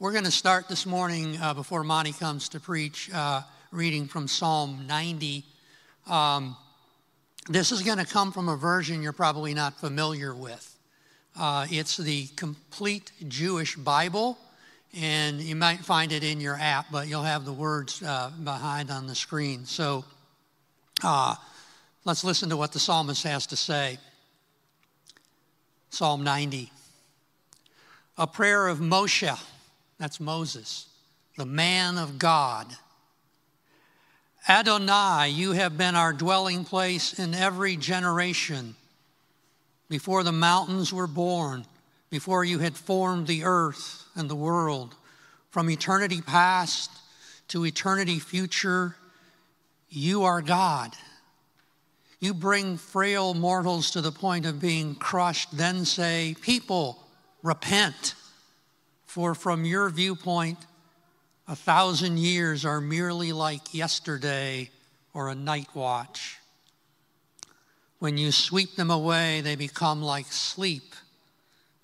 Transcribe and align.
We're 0.00 0.12
going 0.12 0.24
to 0.24 0.30
start 0.30 0.66
this 0.66 0.86
morning 0.86 1.36
uh, 1.42 1.52
before 1.52 1.84
Monty 1.84 2.14
comes 2.14 2.48
to 2.48 2.58
preach, 2.58 3.10
uh, 3.12 3.42
reading 3.70 4.06
from 4.06 4.28
Psalm 4.28 4.86
90. 4.86 5.44
Um, 6.06 6.56
this 7.50 7.70
is 7.70 7.82
going 7.82 7.98
to 7.98 8.06
come 8.06 8.32
from 8.32 8.48
a 8.48 8.56
version 8.56 9.02
you're 9.02 9.12
probably 9.12 9.52
not 9.52 9.78
familiar 9.78 10.34
with. 10.34 10.74
Uh, 11.38 11.66
it's 11.68 11.98
the 11.98 12.28
complete 12.28 13.12
Jewish 13.28 13.76
Bible, 13.76 14.38
and 14.96 15.38
you 15.38 15.54
might 15.54 15.80
find 15.80 16.12
it 16.12 16.24
in 16.24 16.40
your 16.40 16.56
app, 16.58 16.86
but 16.90 17.06
you'll 17.06 17.22
have 17.22 17.44
the 17.44 17.52
words 17.52 18.02
uh, 18.02 18.30
behind 18.42 18.90
on 18.90 19.06
the 19.06 19.14
screen. 19.14 19.66
So 19.66 20.06
uh, 21.04 21.34
let's 22.06 22.24
listen 22.24 22.48
to 22.48 22.56
what 22.56 22.72
the 22.72 22.80
psalmist 22.80 23.24
has 23.24 23.46
to 23.48 23.56
say. 23.56 23.98
Psalm 25.90 26.24
90. 26.24 26.72
A 28.16 28.26
prayer 28.26 28.66
of 28.66 28.78
Moshe 28.78 29.38
that's 30.00 30.18
Moses, 30.18 30.86
the 31.36 31.44
man 31.44 31.98
of 31.98 32.18
God. 32.18 32.66
Adonai, 34.48 35.28
you 35.28 35.52
have 35.52 35.76
been 35.76 35.94
our 35.94 36.14
dwelling 36.14 36.64
place 36.64 37.18
in 37.18 37.34
every 37.34 37.76
generation. 37.76 38.74
Before 39.90 40.22
the 40.22 40.32
mountains 40.32 40.90
were 40.90 41.06
born, 41.06 41.66
before 42.08 42.46
you 42.46 42.60
had 42.60 42.76
formed 42.76 43.26
the 43.26 43.44
earth 43.44 44.06
and 44.16 44.30
the 44.30 44.34
world, 44.34 44.94
from 45.50 45.68
eternity 45.68 46.22
past 46.22 46.90
to 47.48 47.66
eternity 47.66 48.18
future, 48.18 48.96
you 49.90 50.22
are 50.22 50.40
God. 50.40 50.94
You 52.20 52.32
bring 52.32 52.78
frail 52.78 53.34
mortals 53.34 53.90
to 53.90 54.00
the 54.00 54.12
point 54.12 54.46
of 54.46 54.62
being 54.62 54.94
crushed, 54.94 55.54
then 55.54 55.84
say, 55.84 56.36
People, 56.40 56.98
repent. 57.42 58.14
For 59.10 59.34
from 59.34 59.64
your 59.64 59.90
viewpoint, 59.90 60.58
a 61.48 61.56
thousand 61.56 62.20
years 62.20 62.64
are 62.64 62.80
merely 62.80 63.32
like 63.32 63.74
yesterday 63.74 64.70
or 65.12 65.28
a 65.28 65.34
night 65.34 65.66
watch. 65.74 66.38
When 67.98 68.16
you 68.16 68.30
sweep 68.30 68.76
them 68.76 68.88
away, 68.88 69.40
they 69.40 69.56
become 69.56 70.00
like 70.00 70.26
sleep. 70.26 70.94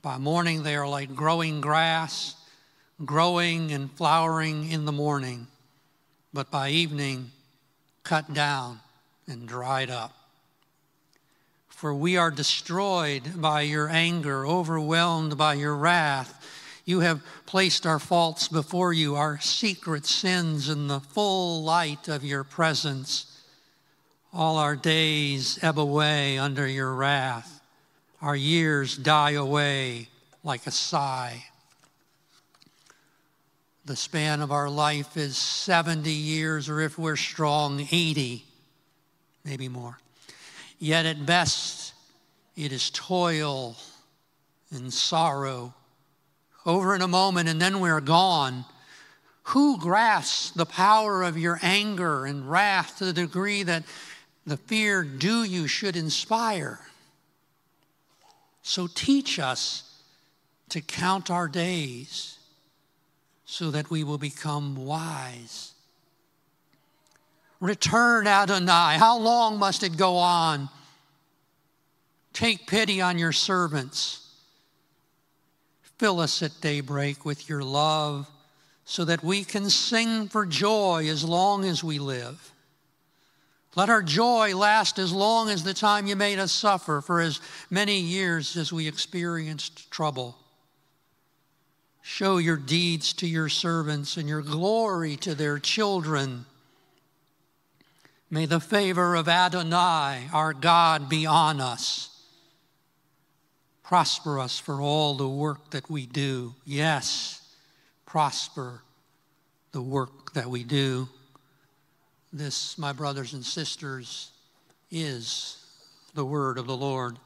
By 0.02 0.18
morning, 0.18 0.62
they 0.62 0.77
are 0.77 0.86
like 0.86 1.16
growing 1.16 1.60
grass, 1.60 2.36
growing 3.05 3.72
and 3.72 3.90
flowering 3.90 4.70
in 4.70 4.84
the 4.84 4.92
morning, 4.92 5.48
but 6.33 6.48
by 6.52 6.68
evening, 6.68 7.33
cut 8.05 8.34
down 8.34 8.78
and 9.27 9.48
dried 9.48 9.90
up. 9.90 10.14
For 11.66 11.92
we 11.92 12.16
are 12.16 12.30
destroyed 12.30 13.40
by 13.40 13.62
your 13.62 13.88
anger, 13.88 14.46
overwhelmed 14.46 15.36
by 15.36 15.55
your 15.55 15.74
wrath. 15.74 16.36
You 16.87 17.01
have 17.01 17.20
placed 17.47 17.84
our 17.84 17.98
faults 17.98 18.47
before 18.47 18.92
you, 18.92 19.17
our 19.17 19.41
secret 19.41 20.06
sins 20.06 20.69
in 20.69 20.87
the 20.87 21.01
full 21.01 21.65
light 21.65 22.06
of 22.06 22.25
your 22.25 22.45
presence. 22.45 23.42
All 24.33 24.56
our 24.56 24.77
days 24.77 25.59
ebb 25.62 25.81
away 25.81 26.39
under 26.39 26.67
your 26.67 26.95
wrath. 26.95 27.61
Our 28.23 28.37
years 28.37 28.97
die 28.97 29.33
away 29.33 30.09
like 30.45 30.69
a 30.69 30.70
sigh. 30.70 31.47
The 33.84 33.97
span 33.97 34.41
of 34.41 34.53
our 34.53 34.70
life 34.70 35.17
is 35.17 35.37
70 35.37 36.09
years, 36.09 36.69
or 36.69 36.81
if 36.81 36.97
we're 36.97 37.17
strong, 37.17 37.81
80, 37.81 38.45
maybe 39.45 39.69
more. 39.69 39.98
Yet 40.79 41.05
at 41.05 41.27
best, 41.27 41.95
it 42.57 42.70
is 42.70 42.91
toil 42.91 43.77
and 44.70 44.92
sorrow 44.92 45.75
over 46.67 46.95
in 46.95 47.00
a 47.00 47.09
moment 47.09 47.48
and 47.48 47.61
then 47.61 47.81
we're 47.81 48.00
gone. 48.00 48.64
Who 49.45 49.78
grasps 49.78 50.50
the 50.50 50.67
power 50.67 51.23
of 51.23 51.39
your 51.39 51.61
anger 51.62 52.27
and 52.27 52.50
wrath 52.50 52.98
to 52.98 53.05
the 53.05 53.12
degree 53.12 53.62
that 53.62 53.84
the 54.45 54.56
fear 54.56 55.05
due 55.05 55.45
you 55.45 55.69
should 55.69 55.96
inspire? 55.96 56.80
So 58.63 58.89
teach 58.92 59.39
us 59.39 59.85
to 60.70 60.80
count 60.80 61.30
our 61.30 61.46
days 61.46 62.39
so 63.45 63.70
that 63.70 63.89
we 63.89 64.02
will 64.02 64.19
become 64.19 64.74
wise. 64.85 65.73
Return, 67.61 68.27
Adonai. 68.27 68.96
How 68.98 69.17
long 69.17 69.58
must 69.58 69.85
it 69.85 69.96
go 69.96 70.17
on? 70.17 70.69
Take 72.33 72.67
pity 72.67 73.01
on 73.01 73.19
your 73.19 73.33
servants. 73.33 74.26
Fill 75.98 76.20
us 76.20 76.42
at 76.42 76.61
daybreak 76.61 77.24
with 77.24 77.48
your 77.48 77.62
love 77.62 78.29
so 78.84 79.05
that 79.05 79.24
we 79.24 79.45
can 79.45 79.70
sing 79.70 80.29
for 80.29 80.45
joy 80.45 81.08
as 81.08 81.24
long 81.24 81.64
as 81.64 81.83
we 81.83 81.98
live. 81.98 82.52
Let 83.74 83.90
our 83.90 84.02
joy 84.02 84.57
last 84.57 84.98
as 84.98 85.12
long 85.12 85.51
as 85.51 85.64
the 85.64 85.74
time 85.74 86.07
you 86.07 86.17
made 86.17 86.39
us 86.39 86.52
suffer, 86.52 87.01
for 87.01 87.20
as 87.20 87.40
many 87.68 87.98
years 87.98 88.57
as 88.57 88.73
we 88.73 88.89
experienced 88.89 89.90
trouble. 89.90 90.36
Show 92.01 92.39
your 92.39 92.57
deeds 92.57 93.13
to 93.14 93.27
your 93.27 93.48
servants 93.48 94.17
and 94.17 94.28
your 94.28 94.42
glory 94.42 95.17
to 95.17 95.34
their 95.34 95.58
children. 95.58 96.46
May 98.30 98.46
the 98.46 98.61
favor 98.61 99.14
of 99.14 99.28
Adonai, 99.28 100.28
our 100.33 100.52
God, 100.52 101.08
be 101.08 101.27
on 101.27 101.61
us 101.61 102.15
Prosper 103.86 104.41
us 104.41 104.58
for 104.58 104.83
all 104.83 105.14
the 105.14 105.29
work 105.29 105.70
that 105.70 105.89
we 105.89 106.07
do. 106.07 106.55
Yes, 106.64 107.41
prosper 108.05 108.83
the 109.70 109.80
work 109.80 110.33
that 110.33 110.51
we 110.51 110.64
do. 110.64 111.08
This, 112.33 112.77
my 112.79 112.92
brothers 112.92 113.33
and 113.33 113.45
sisters, 113.45 114.33
is 114.91 115.64
the 116.14 116.25
word 116.25 116.58
of 116.58 116.67
the 116.67 116.77
Lord. 116.77 117.17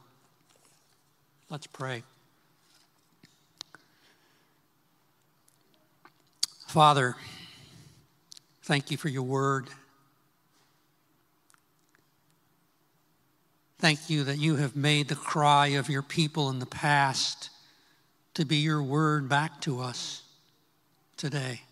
Let's 1.49 1.66
pray. 1.66 2.03
Father, 6.66 7.16
thank 8.65 8.91
you 8.91 8.99
for 8.99 9.09
your 9.09 9.22
word. 9.22 9.70
Thank 13.80 14.10
you 14.10 14.24
that 14.24 14.36
you 14.36 14.56
have 14.56 14.76
made 14.76 15.08
the 15.08 15.14
cry 15.14 15.68
of 15.68 15.88
your 15.88 16.02
people 16.02 16.50
in 16.50 16.58
the 16.58 16.66
past 16.66 17.48
to 18.34 18.44
be 18.44 18.56
your 18.56 18.82
word 18.82 19.26
back 19.26 19.62
to 19.62 19.80
us 19.80 20.22
today. 21.16 21.62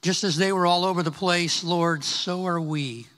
Just 0.00 0.22
as 0.22 0.36
they 0.36 0.52
were 0.52 0.66
all 0.66 0.84
over 0.84 1.02
the 1.02 1.10
place, 1.10 1.64
Lord, 1.64 2.04
so 2.04 2.46
are 2.46 2.60
we 2.60 3.08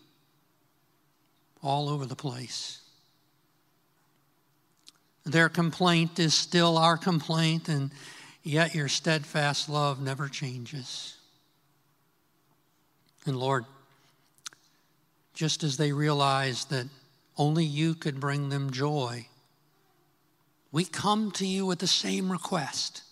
all 1.62 1.90
over 1.90 2.06
the 2.06 2.16
place. 2.16 2.80
Their 5.26 5.50
complaint 5.50 6.18
is 6.18 6.32
still 6.32 6.78
our 6.78 6.96
complaint, 6.96 7.68
and 7.68 7.90
yet 8.42 8.74
your 8.74 8.88
steadfast 8.88 9.68
love 9.68 10.00
never 10.00 10.28
changes. 10.28 11.14
And 13.26 13.36
Lord, 13.36 13.66
just 15.34 15.62
as 15.62 15.76
they 15.76 15.92
realized 15.92 16.70
that 16.70 16.86
only 17.36 17.64
you 17.64 17.94
could 17.94 18.20
bring 18.20 18.48
them 18.48 18.70
joy. 18.70 19.26
We 20.72 20.84
come 20.84 21.30
to 21.32 21.46
you 21.46 21.66
with 21.66 21.80
the 21.80 21.86
same 21.86 22.30
request. 22.32 23.02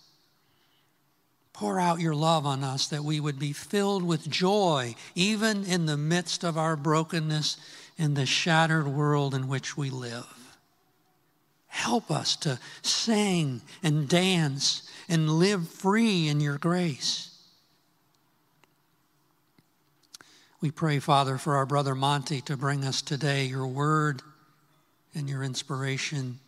Pour 1.53 1.79
out 1.79 1.99
your 1.99 2.15
love 2.15 2.45
on 2.45 2.63
us 2.63 2.87
that 2.87 3.03
we 3.03 3.19
would 3.19 3.37
be 3.37 3.53
filled 3.53 4.03
with 4.03 4.29
joy, 4.29 4.95
even 5.13 5.63
in 5.65 5.85
the 5.85 5.97
midst 5.97 6.43
of 6.43 6.57
our 6.57 6.75
brokenness 6.75 7.57
in 7.97 8.15
the 8.15 8.25
shattered 8.25 8.87
world 8.87 9.35
in 9.35 9.47
which 9.47 9.77
we 9.77 9.89
live. 9.89 10.57
Help 11.67 12.09
us 12.09 12.35
to 12.37 12.59
sing 12.81 13.61
and 13.81 14.07
dance 14.07 14.89
and 15.09 15.29
live 15.29 15.67
free 15.67 16.27
in 16.27 16.39
your 16.39 16.57
grace. 16.57 17.32
We 20.63 20.71
pray, 20.71 20.99
Father, 20.99 21.37
for 21.37 21.57
our 21.57 21.65
brother 21.65 21.93
Monty 21.93 22.39
to 22.43 22.55
bring 22.55 22.85
us 22.85 23.01
today 23.01 23.43
your 23.43 23.67
word 23.67 24.21
and 25.13 25.29
your 25.29 25.43
inspiration. 25.43 26.39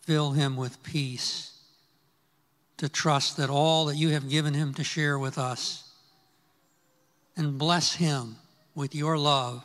Fill 0.00 0.32
him 0.32 0.56
with 0.56 0.82
peace, 0.82 1.56
to 2.78 2.88
trust 2.88 3.36
that 3.36 3.50
all 3.50 3.84
that 3.84 3.94
you 3.94 4.08
have 4.08 4.28
given 4.28 4.54
him 4.54 4.74
to 4.74 4.82
share 4.82 5.16
with 5.16 5.38
us, 5.38 5.92
and 7.36 7.56
bless 7.56 7.94
him 7.94 8.34
with 8.74 8.96
your 8.96 9.16
love, 9.16 9.64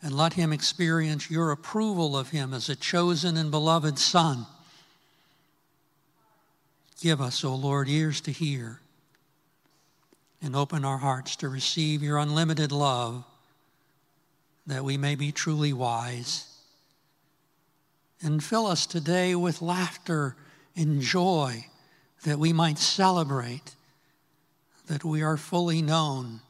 and 0.00 0.16
let 0.16 0.32
him 0.32 0.50
experience 0.50 1.30
your 1.30 1.50
approval 1.50 2.16
of 2.16 2.30
him 2.30 2.54
as 2.54 2.70
a 2.70 2.74
chosen 2.74 3.36
and 3.36 3.50
beloved 3.50 3.98
son. 3.98 4.46
Give 7.02 7.20
us, 7.20 7.44
O 7.44 7.50
oh 7.50 7.54
Lord, 7.54 7.86
ears 7.90 8.22
to 8.22 8.32
hear 8.32 8.81
and 10.42 10.56
open 10.56 10.84
our 10.84 10.98
hearts 10.98 11.36
to 11.36 11.48
receive 11.48 12.02
your 12.02 12.18
unlimited 12.18 12.72
love 12.72 13.24
that 14.66 14.84
we 14.84 14.96
may 14.96 15.14
be 15.14 15.32
truly 15.32 15.72
wise. 15.72 16.46
And 18.20 18.42
fill 18.42 18.66
us 18.66 18.86
today 18.86 19.34
with 19.34 19.62
laughter 19.62 20.36
and 20.76 21.00
joy 21.00 21.66
that 22.24 22.38
we 22.38 22.52
might 22.52 22.78
celebrate 22.78 23.74
that 24.86 25.04
we 25.04 25.22
are 25.22 25.36
fully 25.36 25.82
known 25.82 26.40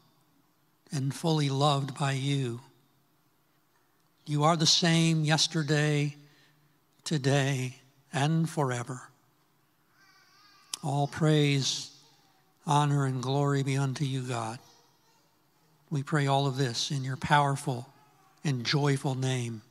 and 0.91 1.15
fully 1.15 1.49
loved 1.49 1.99
by 1.99 2.13
you. 2.13 2.61
You 4.27 4.45
are 4.45 4.57
the 4.57 4.67
same 4.67 5.25
yesterday, 5.25 6.17
today, 7.05 7.77
and 8.13 8.49
forever. 8.49 9.03
All 10.83 11.07
praise, 11.07 11.92
honor, 12.67 13.07
and 13.07 13.23
glory 13.23 13.63
be 13.63 13.77
unto 13.77 14.05
you, 14.05 14.23
God. 14.23 14.59
We 15.91 16.03
pray 16.03 16.27
all 16.27 16.47
of 16.47 16.57
this 16.57 16.91
in 16.91 17.05
your 17.05 17.17
powerful 17.17 17.89
and 18.45 18.65
joyful 18.65 19.15
name, 19.15 19.63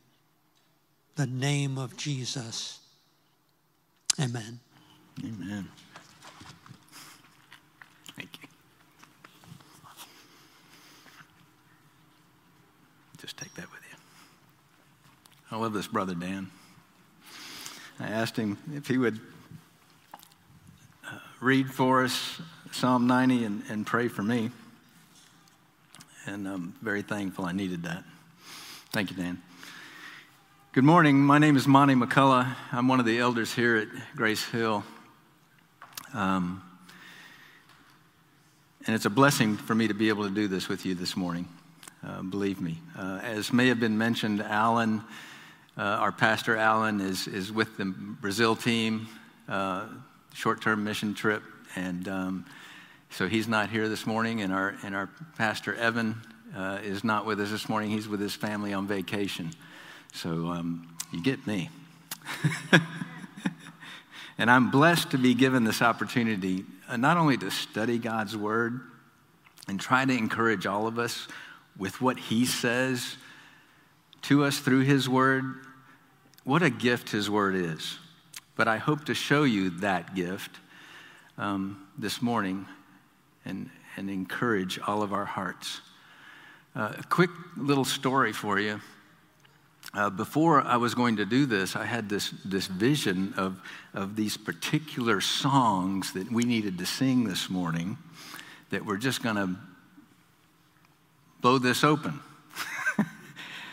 the 1.16 1.26
name 1.26 1.78
of 1.78 1.98
Jesus. 1.98 2.80
Amen. 4.20 4.60
Amen. 5.24 5.68
Thank 8.16 8.30
you. 8.42 8.48
Just 13.20 13.38
take 13.38 13.54
that 13.56 13.70
with 13.72 13.82
you. 13.90 13.98
I 15.52 15.58
love 15.58 15.74
this 15.74 15.88
brother 15.88 16.16
Dan. 16.16 16.50
I 18.00 18.08
asked 18.08 18.36
him 18.38 18.58
if 18.76 18.88
he 18.88 18.98
would 18.98 19.20
uh, 21.06 21.18
read 21.40 21.70
for 21.72 22.04
us 22.04 22.42
Psalm 22.72 23.06
90 23.06 23.44
and, 23.44 23.64
and 23.70 23.86
pray 23.86 24.08
for 24.08 24.24
me. 24.24 24.50
And 26.26 26.48
I'm 26.48 26.74
very 26.82 27.02
thankful 27.02 27.46
I 27.46 27.52
needed 27.52 27.84
that. 27.84 28.04
Thank 28.92 29.12
you, 29.12 29.18
Dan. 29.18 29.42
Good 30.72 30.86
morning. 30.86 31.18
My 31.18 31.38
name 31.38 31.58
is 31.58 31.68
Monty 31.68 31.96
McCullough. 31.96 32.56
I'm 32.72 32.88
one 32.88 33.02
of 33.02 33.06
the 33.06 33.20
elders 33.20 33.54
here 33.54 33.76
at 33.76 33.88
Grace 34.16 34.44
Hill. 34.46 34.86
Um, 36.14 36.64
and 38.88 38.96
it's 38.96 39.06
a 39.06 39.10
blessing 39.10 39.58
for 39.58 39.76
me 39.76 39.90
to 39.90 39.94
be 39.94 40.08
able 40.08 40.24
to 40.24 40.34
do 40.34 40.48
this 40.48 40.70
with 40.70 40.86
you 40.86 40.96
this 40.96 41.18
morning. 41.18 41.48
Uh, 42.08 42.22
believe 42.22 42.62
me. 42.62 42.80
Uh, 42.98 43.20
as 43.22 43.52
may 43.52 43.68
have 43.68 43.80
been 43.80 43.98
mentioned, 43.98 44.42
Alan, 44.42 45.04
uh, 45.78 45.82
our 45.82 46.12
pastor 46.12 46.56
Alan, 46.56 47.02
is, 47.02 47.28
is 47.28 47.52
with 47.52 47.76
the 47.78 47.86
Brazil 47.86 48.56
team, 48.56 49.08
uh, 49.50 49.88
short 50.34 50.62
term 50.62 50.84
mission 50.84 51.14
trip. 51.14 51.44
And 51.76 52.08
um, 52.08 52.46
so 53.12 53.28
he's 53.28 53.48
not 53.48 53.70
here 53.70 53.90
this 53.90 54.08
morning. 54.08 54.42
And 54.42 54.54
our, 54.54 54.74
and 54.84 54.96
our 54.96 55.10
pastor 55.38 55.76
Evan 55.76 56.22
uh, 56.56 56.80
is 56.82 57.04
not 57.04 57.26
with 57.26 57.42
us 57.42 57.52
this 57.52 57.68
morning. 57.68 57.92
He's 57.92 58.08
with 58.08 58.22
his 58.22 58.34
family 58.34 58.74
on 58.74 58.88
vacation. 58.88 59.52
So 60.14 60.48
um, 60.48 60.96
you 61.12 61.22
get 61.22 61.46
me. 61.46 61.70
and 64.38 64.50
I'm 64.50 64.72
blessed 64.72 65.12
to 65.12 65.18
be 65.18 65.34
given 65.34 65.66
this 65.66 65.82
opportunity 65.82 66.64
uh, 66.88 66.96
not 66.96 67.18
only 67.18 67.38
to 67.38 67.52
study 67.52 67.98
God's 67.98 68.36
word 68.36 68.80
and 69.68 69.80
try 69.80 70.06
to 70.06 70.14
encourage 70.14 70.66
all 70.66 70.88
of 70.88 70.98
us 70.98 71.28
with 71.78 72.00
what 72.02 72.18
he 72.18 72.46
says 72.46 73.18
to 74.24 74.46
us 74.46 74.60
through 74.60 74.82
his 74.82 75.10
word. 75.10 75.44
What 76.46 76.64
a 76.64 76.70
gift 76.70 77.10
his 77.10 77.30
word 77.30 77.56
is. 77.56 77.98
But 78.56 78.70
I 78.70 78.78
hope 78.78 79.06
to 79.06 79.14
show 79.14 79.44
you 79.44 79.70
that 79.82 80.16
gift 80.16 80.52
um, 81.38 81.88
this 81.98 82.22
morning 82.22 82.68
and, 83.46 83.70
and 83.98 84.10
encourage 84.10 84.80
all 84.80 85.04
of 85.04 85.14
our 85.14 85.26
hearts. 85.26 85.82
Uh, 86.76 86.94
a 86.98 87.04
quick 87.04 87.30
little 87.58 87.86
story 87.86 88.32
for 88.32 88.60
you. 88.60 88.80
Uh, 89.94 90.10
before 90.10 90.62
I 90.62 90.78
was 90.78 90.96
going 90.96 91.18
to 91.18 91.26
do 91.26 91.46
this, 91.46 91.76
I 91.76 91.84
had 91.84 92.08
this, 92.08 92.34
this 92.46 92.68
vision 92.68 93.34
of, 93.36 93.60
of 93.94 94.16
these 94.16 94.38
particular 94.38 95.20
songs 95.20 96.14
that 96.14 96.32
we 96.32 96.44
needed 96.44 96.78
to 96.78 96.86
sing 96.86 97.26
this 97.26 97.50
morning 97.50 97.98
that 98.70 98.86
were 98.86 98.98
just 98.98 99.22
going 99.22 99.36
to 99.36 99.56
blow 101.42 101.58
this 101.58 101.84
open. 101.84 102.22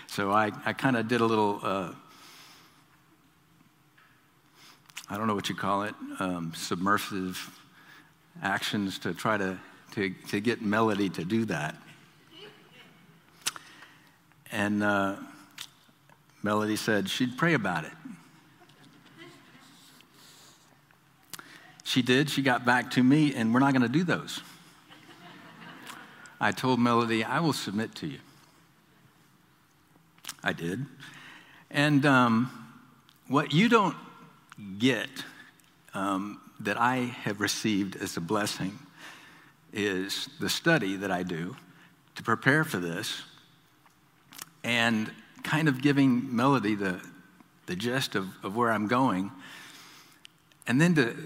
so 0.09 0.33
I, 0.33 0.51
I 0.67 0.73
kind 0.73 0.97
of 0.97 1.07
did 1.07 1.21
a 1.21 1.27
little, 1.27 1.61
uh, 1.63 1.93
I 5.09 5.17
don't 5.17 5.29
know 5.29 5.37
what 5.37 5.49
you 5.49 5.55
call 5.55 5.85
it, 5.85 5.95
um, 6.19 6.53
submersive 6.57 7.58
actions 8.43 8.99
to 9.01 9.15
try 9.15 9.37
to, 9.37 9.59
to, 9.93 10.11
to 10.29 10.41
get 10.41 10.63
Melody 10.63 11.09
to 11.11 11.25
do 11.25 11.45
that. 11.47 11.75
And 14.51 14.83
uh, 14.83 15.17
Melody 16.43 16.77
said 16.77 17.09
she'd 17.11 17.37
pray 17.37 17.55
about 17.55 17.85
it. 17.85 17.93
She 21.85 22.03
did. 22.03 22.29
She 22.29 22.43
got 22.43 22.67
back 22.67 22.91
to 22.93 23.03
me, 23.03 23.35
and 23.35 23.53
we're 23.53 23.61
not 23.61 23.73
going 23.73 23.83
to 23.83 23.89
do 23.89 24.05
those. 24.05 24.41
I 26.41 26.53
told 26.53 26.79
Melody, 26.79 27.25
I 27.25 27.41
will 27.41 27.55
submit 27.55 27.95
to 27.97 28.07
you. 28.07 28.19
I 30.45 30.53
did. 30.53 30.85
And 31.71 32.05
um, 32.07 32.51
what 33.27 33.53
you 33.53 33.69
don't 33.69 33.97
get 34.79 35.09
um, 35.95 36.41
that 36.61 36.81
I 36.81 36.97
have 36.97 37.41
received 37.41 37.97
as 37.97 38.17
a 38.17 38.21
blessing 38.21 38.79
is 39.73 40.29
the 40.41 40.49
study 40.49 40.97
that 40.97 41.11
I 41.11 41.23
do 41.23 41.57
to 42.17 42.23
prepare 42.23 42.65
for 42.65 42.79
this 42.79 43.23
and 44.65 45.11
kind 45.43 45.69
of 45.69 45.81
giving 45.81 46.35
Melody 46.35 46.75
the, 46.75 47.01
the 47.67 47.77
gist 47.77 48.15
of, 48.15 48.29
of 48.43 48.57
where 48.57 48.71
I'm 48.73 48.89
going. 48.89 49.31
And 50.67 50.81
then 50.81 50.95
to 50.97 51.17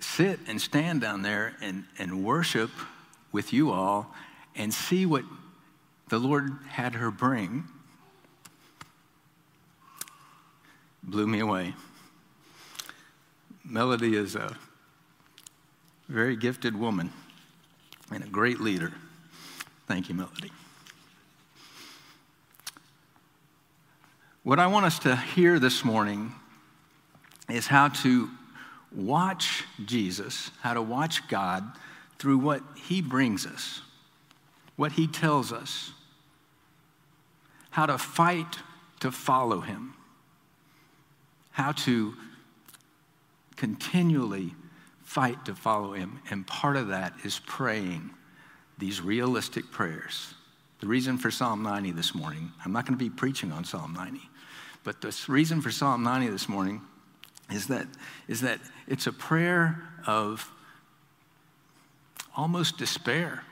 sit 0.00 0.40
and 0.46 0.60
stand 0.60 1.00
down 1.00 1.22
there 1.22 1.54
and, 1.60 1.84
and 1.98 2.24
worship 2.24 2.70
with 3.32 3.52
you 3.52 3.70
all 3.70 4.14
and 4.54 4.72
see 4.72 5.06
what 5.06 5.24
the 6.08 6.18
Lord 6.18 6.50
had 6.68 6.94
her 6.94 7.10
bring 7.10 7.64
blew 11.02 11.26
me 11.26 11.40
away. 11.40 11.74
Melody 13.68 14.14
is 14.14 14.36
a 14.36 14.56
very 16.08 16.36
gifted 16.36 16.78
woman 16.78 17.12
and 18.12 18.22
a 18.22 18.28
great 18.28 18.60
leader. 18.60 18.92
Thank 19.88 20.08
you, 20.08 20.14
Melody. 20.14 20.52
What 24.44 24.60
I 24.60 24.68
want 24.68 24.86
us 24.86 25.00
to 25.00 25.16
hear 25.16 25.58
this 25.58 25.84
morning 25.84 26.32
is 27.50 27.66
how 27.66 27.88
to 27.88 28.30
watch 28.92 29.64
Jesus, 29.84 30.52
how 30.60 30.74
to 30.74 30.82
watch 30.82 31.26
God 31.26 31.64
through 32.20 32.38
what 32.38 32.62
he 32.76 33.02
brings 33.02 33.46
us, 33.46 33.82
what 34.76 34.92
he 34.92 35.08
tells 35.08 35.52
us, 35.52 35.90
how 37.70 37.86
to 37.86 37.98
fight 37.98 38.60
to 39.00 39.10
follow 39.10 39.60
him, 39.60 39.94
how 41.50 41.72
to 41.72 42.14
continually 43.56 44.54
fight 45.02 45.44
to 45.46 45.54
follow 45.54 45.92
him. 45.92 46.20
And 46.30 46.46
part 46.46 46.76
of 46.76 46.88
that 46.88 47.14
is 47.24 47.40
praying 47.46 48.10
these 48.78 49.00
realistic 49.00 49.70
prayers. 49.70 50.34
The 50.80 50.86
reason 50.86 51.16
for 51.16 51.30
Psalm 51.30 51.62
90 51.62 51.92
this 51.92 52.14
morning, 52.14 52.52
I'm 52.64 52.72
not 52.72 52.84
going 52.84 52.98
to 52.98 53.02
be 53.02 53.10
preaching 53.10 53.50
on 53.50 53.64
Psalm 53.64 53.94
90, 53.94 54.20
but 54.84 55.00
the 55.00 55.16
reason 55.28 55.62
for 55.62 55.70
Psalm 55.70 56.02
90 56.02 56.28
this 56.28 56.48
morning 56.48 56.82
is 57.50 57.68
that, 57.68 57.86
is 58.28 58.42
that 58.42 58.60
it's 58.86 59.06
a 59.06 59.12
prayer 59.12 59.82
of 60.06 60.52
almost 62.36 62.76
despair. 62.76 63.42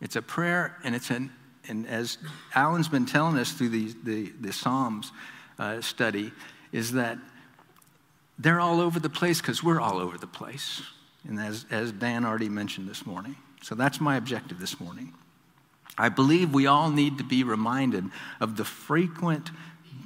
It's 0.00 0.16
a 0.16 0.22
prayer, 0.22 0.76
and 0.84 0.94
it's 0.94 1.10
an, 1.10 1.30
and 1.68 1.86
as 1.86 2.18
Alan's 2.54 2.88
been 2.88 3.04
telling 3.04 3.36
us 3.36 3.52
through 3.52 3.68
the, 3.68 3.94
the, 4.04 4.32
the 4.40 4.52
Psalms 4.52 5.12
uh, 5.58 5.80
study, 5.80 6.32
is 6.72 6.92
that 6.92 7.18
they're 8.38 8.60
all 8.60 8.80
over 8.80 9.00
the 9.00 9.10
place 9.10 9.40
because 9.40 9.62
we're 9.62 9.80
all 9.80 9.98
over 9.98 10.16
the 10.16 10.26
place. 10.26 10.82
And 11.26 11.38
as, 11.40 11.66
as 11.70 11.92
Dan 11.92 12.24
already 12.24 12.48
mentioned 12.48 12.88
this 12.88 13.04
morning. 13.04 13.36
So 13.62 13.74
that's 13.74 14.00
my 14.00 14.16
objective 14.16 14.60
this 14.60 14.80
morning. 14.80 15.12
I 15.96 16.08
believe 16.08 16.54
we 16.54 16.66
all 16.66 16.90
need 16.90 17.18
to 17.18 17.24
be 17.24 17.42
reminded 17.42 18.04
of 18.40 18.56
the 18.56 18.64
frequent 18.64 19.50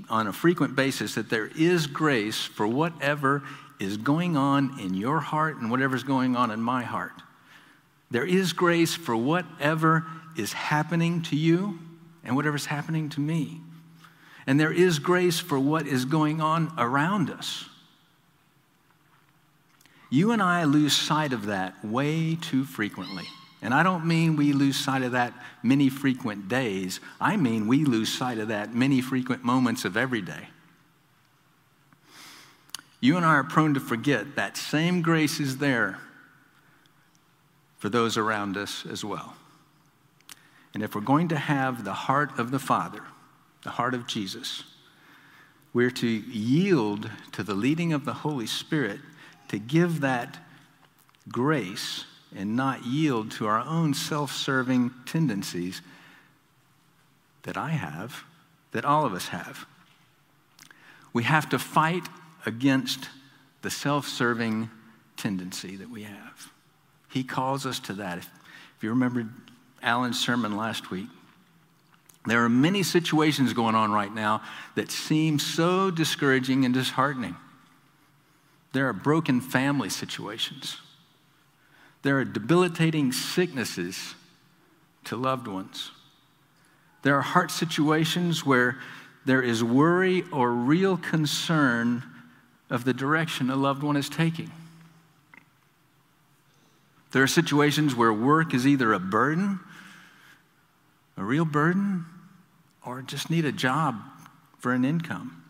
on 0.09 0.27
a 0.27 0.33
frequent 0.33 0.75
basis 0.75 1.15
that 1.15 1.31
there 1.31 1.51
is 1.57 1.87
grace 1.87 2.45
for 2.45 2.67
whatever 2.67 3.43
is 3.79 3.97
going 3.97 4.37
on 4.37 4.79
in 4.81 4.95
your 4.95 5.21
heart 5.21 5.57
and 5.59 5.71
whatever's 5.71 6.03
going 6.03 6.35
on 6.35 6.51
in 6.51 6.61
my 6.61 6.83
heart. 6.83 7.23
There 8.11 8.27
is 8.27 8.53
grace 8.53 8.95
for 8.95 9.17
whatever 9.17 10.07
is 10.37 10.53
happening 10.53 11.23
to 11.23 11.37
you 11.37 11.79
and 12.25 12.37
whatever's 12.37 12.67
happening 12.67 13.09
to 13.11 13.21
me. 13.21 13.61
And 14.47 14.59
there 14.59 14.73
is 14.73 14.99
grace 14.99 15.39
for 15.39 15.59
what 15.59 15.87
is 15.87 16.05
going 16.05 16.41
on 16.41 16.73
around 16.79 17.31
us. 17.31 17.69
You 20.13 20.33
and 20.33 20.43
I 20.43 20.65
lose 20.65 20.95
sight 20.95 21.33
of 21.33 21.47
that 21.47 21.83
way 21.83 22.35
too 22.35 22.67
frequently. 22.67 23.25
And 23.63 23.73
I 23.73 23.83
don't 23.83 24.05
mean 24.05 24.37
we 24.37 24.53
lose 24.53 24.77
sight 24.77 25.01
of 25.01 25.13
that 25.13 25.33
many 25.63 25.89
frequent 25.89 26.49
days. 26.49 27.01
I 27.19 27.39
mean 27.39 27.67
we 27.67 27.87
lose 27.87 28.13
sight 28.13 28.37
of 28.37 28.49
that 28.49 28.75
many 28.75 29.01
frequent 29.01 29.43
moments 29.43 29.87
of 29.87 29.97
every 29.97 30.21
day. 30.21 30.49
you 33.01 33.17
and 33.17 33.25
I 33.25 33.31
are 33.31 33.43
prone 33.43 33.73
to 33.73 33.81
forget 33.81 34.37
that 34.37 34.59
same 34.59 35.01
grace 35.01 35.41
is 35.41 35.57
there 35.57 35.99
for 37.79 37.89
those 37.89 38.19
around 38.19 38.59
us 38.59 38.85
as 38.85 39.03
well. 39.03 39.35
And 40.75 40.83
if 40.83 40.95
we're 40.95 41.01
going 41.01 41.29
to 41.29 41.39
have 41.39 41.85
the 41.85 41.95
heart 41.95 42.39
of 42.39 42.51
the 42.51 42.59
Father, 42.59 43.01
the 43.65 43.71
heart 43.71 43.95
of 43.95 44.07
Jesus, 44.07 44.65
we're 45.73 45.91
to 45.91 46.07
yield 46.07 47.09
to 47.33 47.43
the 47.43 47.55
leading 47.55 47.95
of 47.95 48.05
the 48.05 48.13
Holy 48.13 48.47
Spirit 48.47 49.01
to 49.53 49.59
give 49.59 50.01
that 50.01 50.39
grace 51.29 52.07
and 52.35 52.57
not 52.57 52.87
yield 52.87 53.31
to 53.31 53.47
our 53.47 53.61
own 53.61 53.93
self 53.93 54.33
serving 54.33 54.91
tendencies 55.05 55.83
that 57.43 57.59
I 57.59 57.69
have, 57.69 58.25
that 58.73 58.87
all 58.87 59.05
of 59.05 59.13
us 59.13 59.29
have. 59.29 59.67
We 61.13 61.25
have 61.25 61.51
to 61.51 61.59
fight 61.59 62.05
against 62.47 63.11
the 63.61 63.69
self 63.69 64.09
serving 64.09 64.71
tendency 65.19 65.77
that 65.77 65.91
we 65.91 66.05
have. 66.05 66.51
He 67.11 67.23
calls 67.23 67.67
us 67.67 67.79
to 67.81 67.93
that. 67.93 68.17
If, 68.17 68.31
if 68.79 68.83
you 68.83 68.89
remember 68.89 69.29
Alan's 69.83 70.19
sermon 70.19 70.57
last 70.57 70.91
week, 70.91 71.09
there 72.25 72.43
are 72.43 72.49
many 72.49 72.83
situations 72.83 73.53
going 73.53 73.75
on 73.75 73.93
right 73.93 74.15
now 74.15 74.41
that 74.77 74.91
seem 74.91 75.39
so 75.39 75.91
discouraging 75.91 76.65
and 76.65 76.73
disheartening. 76.73 77.37
There 78.73 78.89
are 78.89 78.93
broken 78.93 79.41
family 79.41 79.91
situations. 79.91 80.79
There 82.03 82.19
are 82.19 82.25
debilitating 82.25 83.13
sicknesses 83.13 84.15
to 85.05 85.17
loved 85.17 85.47
ones. 85.47 85.91
There 87.03 87.17
are 87.17 87.23
heart 87.23 87.51
situations 87.51 88.47
where 88.47 88.79
there 89.25 89.43
is 89.43 89.63
worry 89.63 90.25
or 90.33 90.51
real 90.51 90.97
concern 90.97 92.03
of 92.71 92.85
the 92.85 92.95
direction 92.95 93.51
a 93.51 93.57
loved 93.57 93.83
one 93.83 93.97
is 93.97 94.09
taking. 94.09 94.51
There 97.13 97.23
are 97.23 97.29
situations 97.29 97.95
where 97.95 98.13
work 98.13 98.55
is 98.55 98.67
either 98.67 98.93
a 98.93 98.99
burden, 98.99 99.61
a 101.17 101.23
real 101.23 101.45
burden, 101.45 102.07
or 102.85 103.03
just 103.03 103.29
need 103.29 103.45
a 103.45 103.53
job 103.53 104.01
for 104.59 104.73
an 104.73 104.85
income. 104.85 105.42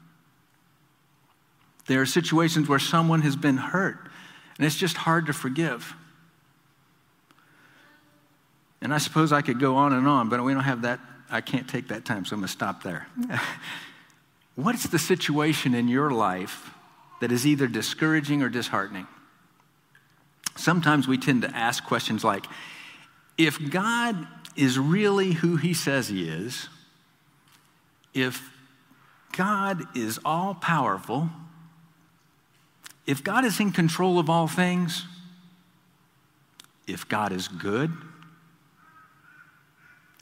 There 1.87 2.01
are 2.01 2.07
situations 2.07 2.69
where 2.69 2.79
someone 2.79 3.23
has 3.23 3.37
been 3.37 3.57
hurt 3.57 3.99
and 4.57 4.67
it's 4.67 4.77
just 4.77 4.97
hard 4.97 5.27
to 5.27 5.33
forgive. 5.33 5.95
And 8.81 8.93
I 8.93 8.99
suppose 8.99 9.33
I 9.33 9.43
could 9.43 9.59
go 9.59 9.77
on 9.77 9.93
and 9.93 10.07
on, 10.07 10.29
but 10.29 10.43
we 10.45 10.53
don't 10.53 10.65
have 10.65 10.83
that. 10.83 11.01
I 11.31 11.41
can't 11.41 11.69
take 11.69 11.89
that 11.89 12.05
time, 12.05 12.25
so 12.25 12.35
I'm 12.35 12.41
going 12.41 12.49
to 12.49 12.53
stop 12.53 12.83
there. 12.83 13.07
What's 14.55 14.87
the 14.89 14.99
situation 14.99 15.75
in 15.75 15.89
your 15.89 16.11
life 16.11 16.71
that 17.21 17.33
is 17.33 17.47
either 17.47 17.67
discouraging 17.67 18.43
or 18.43 18.49
disheartening? 18.49 19.07
Sometimes 20.57 21.09
we 21.09 21.17
tend 21.17 21.43
to 21.43 21.57
ask 21.57 21.85
questions 21.85 22.23
like 22.23 22.45
if 23.39 23.71
God 23.71 24.27
is 24.55 24.79
really 24.79 25.33
who 25.33 25.57
he 25.57 25.73
says 25.73 26.09
he 26.09 26.29
is, 26.29 26.69
if 28.13 28.51
God 29.33 29.97
is 29.97 30.21
all 30.25 30.55
powerful, 30.55 31.31
if 33.07 33.25
God 33.25 33.45
is 33.45 33.59
in 33.61 33.73
control 33.73 34.19
of 34.19 34.31
all 34.31 34.47
things, 34.47 35.07
if 36.87 37.09
God 37.09 37.33
is 37.33 37.49
good, 37.49 37.93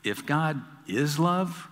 if 0.02 0.24
God 0.24 0.62
is 0.86 1.18
love, 1.18 1.68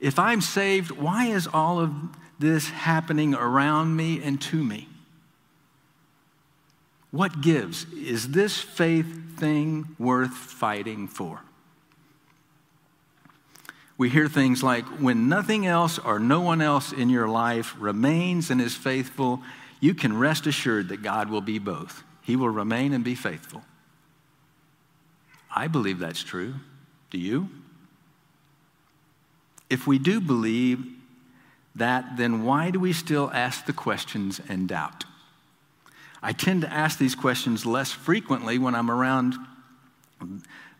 if 0.00 0.18
I'm 0.18 0.40
saved, 0.40 0.90
why 0.90 1.26
is 1.26 1.46
all 1.46 1.78
of 1.78 1.92
this 2.38 2.68
happening 2.68 3.34
around 3.34 3.96
me 3.96 4.22
and 4.22 4.40
to 4.42 4.62
me? 4.62 4.88
What 7.10 7.40
gives? 7.40 7.86
Is 7.94 8.30
this 8.30 8.60
faith 8.60 9.38
thing 9.38 9.96
worth 9.98 10.32
fighting 10.34 11.08
for? 11.08 11.42
We 13.98 14.10
hear 14.10 14.28
things 14.28 14.62
like, 14.62 14.84
when 15.00 15.28
nothing 15.28 15.66
else 15.66 15.98
or 15.98 16.18
no 16.18 16.40
one 16.40 16.60
else 16.60 16.92
in 16.92 17.08
your 17.08 17.28
life 17.28 17.74
remains 17.78 18.50
and 18.50 18.60
is 18.60 18.74
faithful, 18.74 19.40
you 19.80 19.94
can 19.94 20.18
rest 20.18 20.46
assured 20.46 20.88
that 20.90 21.02
God 21.02 21.30
will 21.30 21.40
be 21.40 21.58
both. 21.58 22.02
He 22.22 22.36
will 22.36 22.50
remain 22.50 22.92
and 22.92 23.02
be 23.02 23.14
faithful. 23.14 23.62
I 25.54 25.68
believe 25.68 25.98
that's 25.98 26.22
true. 26.22 26.54
Do 27.10 27.18
you? 27.18 27.48
If 29.70 29.86
we 29.86 29.98
do 29.98 30.20
believe 30.20 30.84
that, 31.74 32.16
then 32.16 32.44
why 32.44 32.70
do 32.70 32.78
we 32.78 32.92
still 32.92 33.30
ask 33.32 33.64
the 33.64 33.72
questions 33.72 34.40
and 34.48 34.68
doubt? 34.68 35.04
I 36.22 36.32
tend 36.32 36.62
to 36.62 36.72
ask 36.72 36.98
these 36.98 37.14
questions 37.14 37.64
less 37.64 37.92
frequently 37.92 38.58
when 38.58 38.74
I'm 38.74 38.90
around 38.90 39.36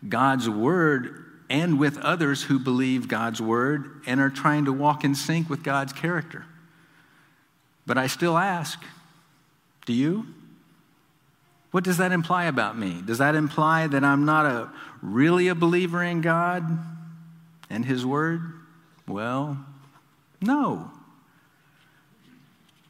God's 0.08 0.48
Word 0.48 1.25
and 1.48 1.78
with 1.78 1.98
others 1.98 2.44
who 2.44 2.58
believe 2.58 3.08
God's 3.08 3.40
Word 3.40 4.02
and 4.06 4.20
are 4.20 4.30
trying 4.30 4.64
to 4.64 4.72
walk 4.72 5.04
in 5.04 5.14
sync 5.14 5.48
with 5.48 5.62
God's 5.62 5.92
character. 5.92 6.44
But 7.86 7.98
I 7.98 8.06
still 8.06 8.36
ask 8.36 8.82
do 9.84 9.92
you? 9.92 10.26
What 11.70 11.84
does 11.84 11.98
that 11.98 12.10
imply 12.10 12.46
about 12.46 12.76
me? 12.76 13.02
Does 13.04 13.18
that 13.18 13.34
imply 13.34 13.86
that 13.86 14.02
I'm 14.02 14.24
not 14.24 14.46
a, 14.46 14.70
really 15.00 15.48
a 15.48 15.54
believer 15.54 16.02
in 16.02 16.20
God 16.20 16.78
and 17.70 17.84
His 17.84 18.04
Word? 18.04 18.40
Well, 19.06 19.64
no. 20.40 20.90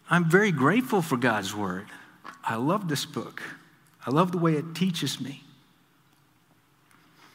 I'm 0.08 0.30
very 0.30 0.52
grateful 0.52 1.02
for 1.02 1.16
God's 1.16 1.54
Word. 1.54 1.86
I 2.42 2.56
love 2.56 2.88
this 2.88 3.04
book. 3.04 3.42
I 4.06 4.10
love 4.10 4.32
the 4.32 4.38
way 4.38 4.54
it 4.54 4.74
teaches 4.74 5.20
me. 5.20 5.42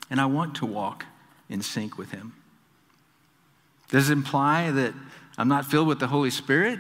And 0.10 0.20
I 0.20 0.26
want 0.26 0.56
to 0.56 0.66
walk 0.66 1.06
in 1.52 1.62
sync 1.62 1.98
with 1.98 2.12
Him. 2.12 2.34
Does 3.90 4.10
it 4.10 4.14
imply 4.14 4.72
that 4.72 4.94
I'm 5.38 5.50
not 5.50 5.66
filled 5.66 5.88
with 5.88 6.00
the 6.00 6.08
Holy 6.08 6.32
Spirit? 6.32 6.80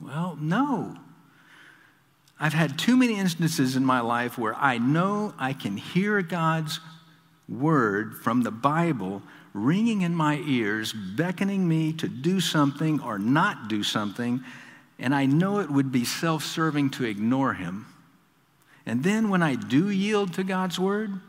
Well, 0.00 0.38
no. 0.40 0.96
I've 2.38 2.52
had 2.52 2.78
too 2.78 2.96
many 2.96 3.18
instances 3.18 3.76
in 3.76 3.84
my 3.84 4.00
life 4.00 4.38
where 4.38 4.54
I 4.54 4.78
know 4.78 5.34
I 5.38 5.52
can 5.52 5.76
hear 5.76 6.22
God's 6.22 6.80
word 7.48 8.16
from 8.16 8.42
the 8.42 8.50
Bible 8.50 9.22
ringing 9.54 10.02
in 10.02 10.14
my 10.14 10.36
ears, 10.46 10.92
beckoning 10.92 11.66
me 11.66 11.92
to 11.94 12.08
do 12.08 12.40
something 12.40 13.00
or 13.00 13.18
not 13.18 13.68
do 13.68 13.82
something, 13.82 14.44
and 14.98 15.14
I 15.14 15.26
know 15.26 15.60
it 15.60 15.70
would 15.70 15.90
be 15.90 16.04
self 16.04 16.44
serving 16.44 16.90
to 16.90 17.04
ignore 17.04 17.54
Him. 17.54 17.86
And 18.84 19.02
then 19.02 19.30
when 19.30 19.42
I 19.42 19.54
do 19.54 19.90
yield 19.90 20.34
to 20.34 20.44
God's 20.44 20.78
word, 20.78 21.20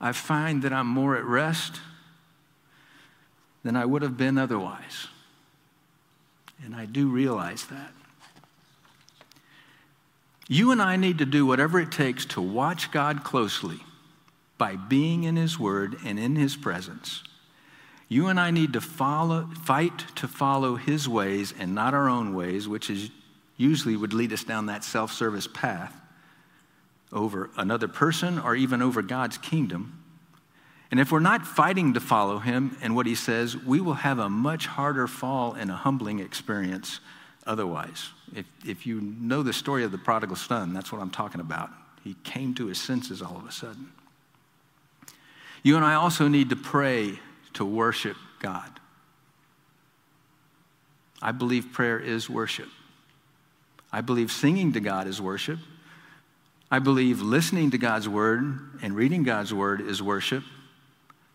I 0.00 0.12
find 0.12 0.62
that 0.62 0.72
I'm 0.72 0.86
more 0.86 1.16
at 1.16 1.24
rest 1.24 1.80
than 3.62 3.76
I 3.76 3.84
would 3.84 4.02
have 4.02 4.16
been 4.16 4.38
otherwise. 4.38 5.08
And 6.64 6.74
I 6.74 6.86
do 6.86 7.08
realize 7.08 7.66
that. 7.66 7.92
You 10.48 10.72
and 10.72 10.80
I 10.82 10.96
need 10.96 11.18
to 11.18 11.26
do 11.26 11.46
whatever 11.46 11.78
it 11.78 11.92
takes 11.92 12.24
to 12.26 12.40
watch 12.40 12.90
God 12.90 13.22
closely 13.22 13.80
by 14.58 14.76
being 14.76 15.24
in 15.24 15.36
His 15.36 15.58
Word 15.58 15.96
and 16.04 16.18
in 16.18 16.36
His 16.36 16.56
presence. 16.56 17.22
You 18.08 18.26
and 18.26 18.40
I 18.40 18.50
need 18.50 18.72
to 18.72 18.80
follow, 18.80 19.48
fight 19.62 20.06
to 20.16 20.26
follow 20.26 20.74
His 20.74 21.08
ways 21.08 21.54
and 21.58 21.74
not 21.74 21.94
our 21.94 22.08
own 22.08 22.34
ways, 22.34 22.66
which 22.66 22.90
is 22.90 23.10
usually 23.56 23.96
would 23.96 24.12
lead 24.12 24.32
us 24.32 24.42
down 24.42 24.66
that 24.66 24.82
self 24.82 25.12
service 25.12 25.46
path 25.46 25.94
over 27.12 27.50
another 27.56 27.88
person 27.88 28.38
or 28.38 28.54
even 28.54 28.82
over 28.82 29.02
God's 29.02 29.38
kingdom. 29.38 29.96
And 30.90 30.98
if 30.98 31.12
we're 31.12 31.20
not 31.20 31.46
fighting 31.46 31.94
to 31.94 32.00
follow 32.00 32.38
Him 32.38 32.76
and 32.82 32.96
what 32.96 33.06
He 33.06 33.14
says, 33.14 33.56
we 33.56 33.80
will 33.80 33.94
have 33.94 34.18
a 34.18 34.28
much 34.28 34.66
harder 34.66 35.06
fall 35.06 35.52
and 35.52 35.70
a 35.70 35.74
humbling 35.74 36.18
experience 36.20 37.00
otherwise. 37.46 38.10
If, 38.34 38.46
if 38.66 38.86
you 38.86 39.00
know 39.00 39.42
the 39.42 39.52
story 39.52 39.84
of 39.84 39.92
the 39.92 39.98
prodigal 39.98 40.36
son, 40.36 40.72
that's 40.72 40.92
what 40.92 41.00
I'm 41.00 41.10
talking 41.10 41.40
about. 41.40 41.70
He 42.02 42.14
came 42.24 42.54
to 42.54 42.66
his 42.66 42.80
senses 42.80 43.22
all 43.22 43.36
of 43.36 43.46
a 43.46 43.52
sudden. 43.52 43.92
You 45.62 45.76
and 45.76 45.84
I 45.84 45.94
also 45.94 46.28
need 46.28 46.50
to 46.50 46.56
pray 46.56 47.18
to 47.54 47.64
worship 47.64 48.16
God. 48.40 48.80
I 51.20 51.32
believe 51.32 51.72
prayer 51.72 51.98
is 51.98 52.30
worship. 52.30 52.68
I 53.92 54.00
believe 54.00 54.32
singing 54.32 54.72
to 54.72 54.80
God 54.80 55.06
is 55.06 55.20
worship. 55.20 55.58
I 56.70 56.78
believe 56.78 57.20
listening 57.20 57.70
to 57.72 57.78
God's 57.78 58.08
word 58.08 58.58
and 58.80 58.94
reading 58.94 59.24
God's 59.24 59.52
word 59.52 59.80
is 59.80 60.00
worship. 60.02 60.44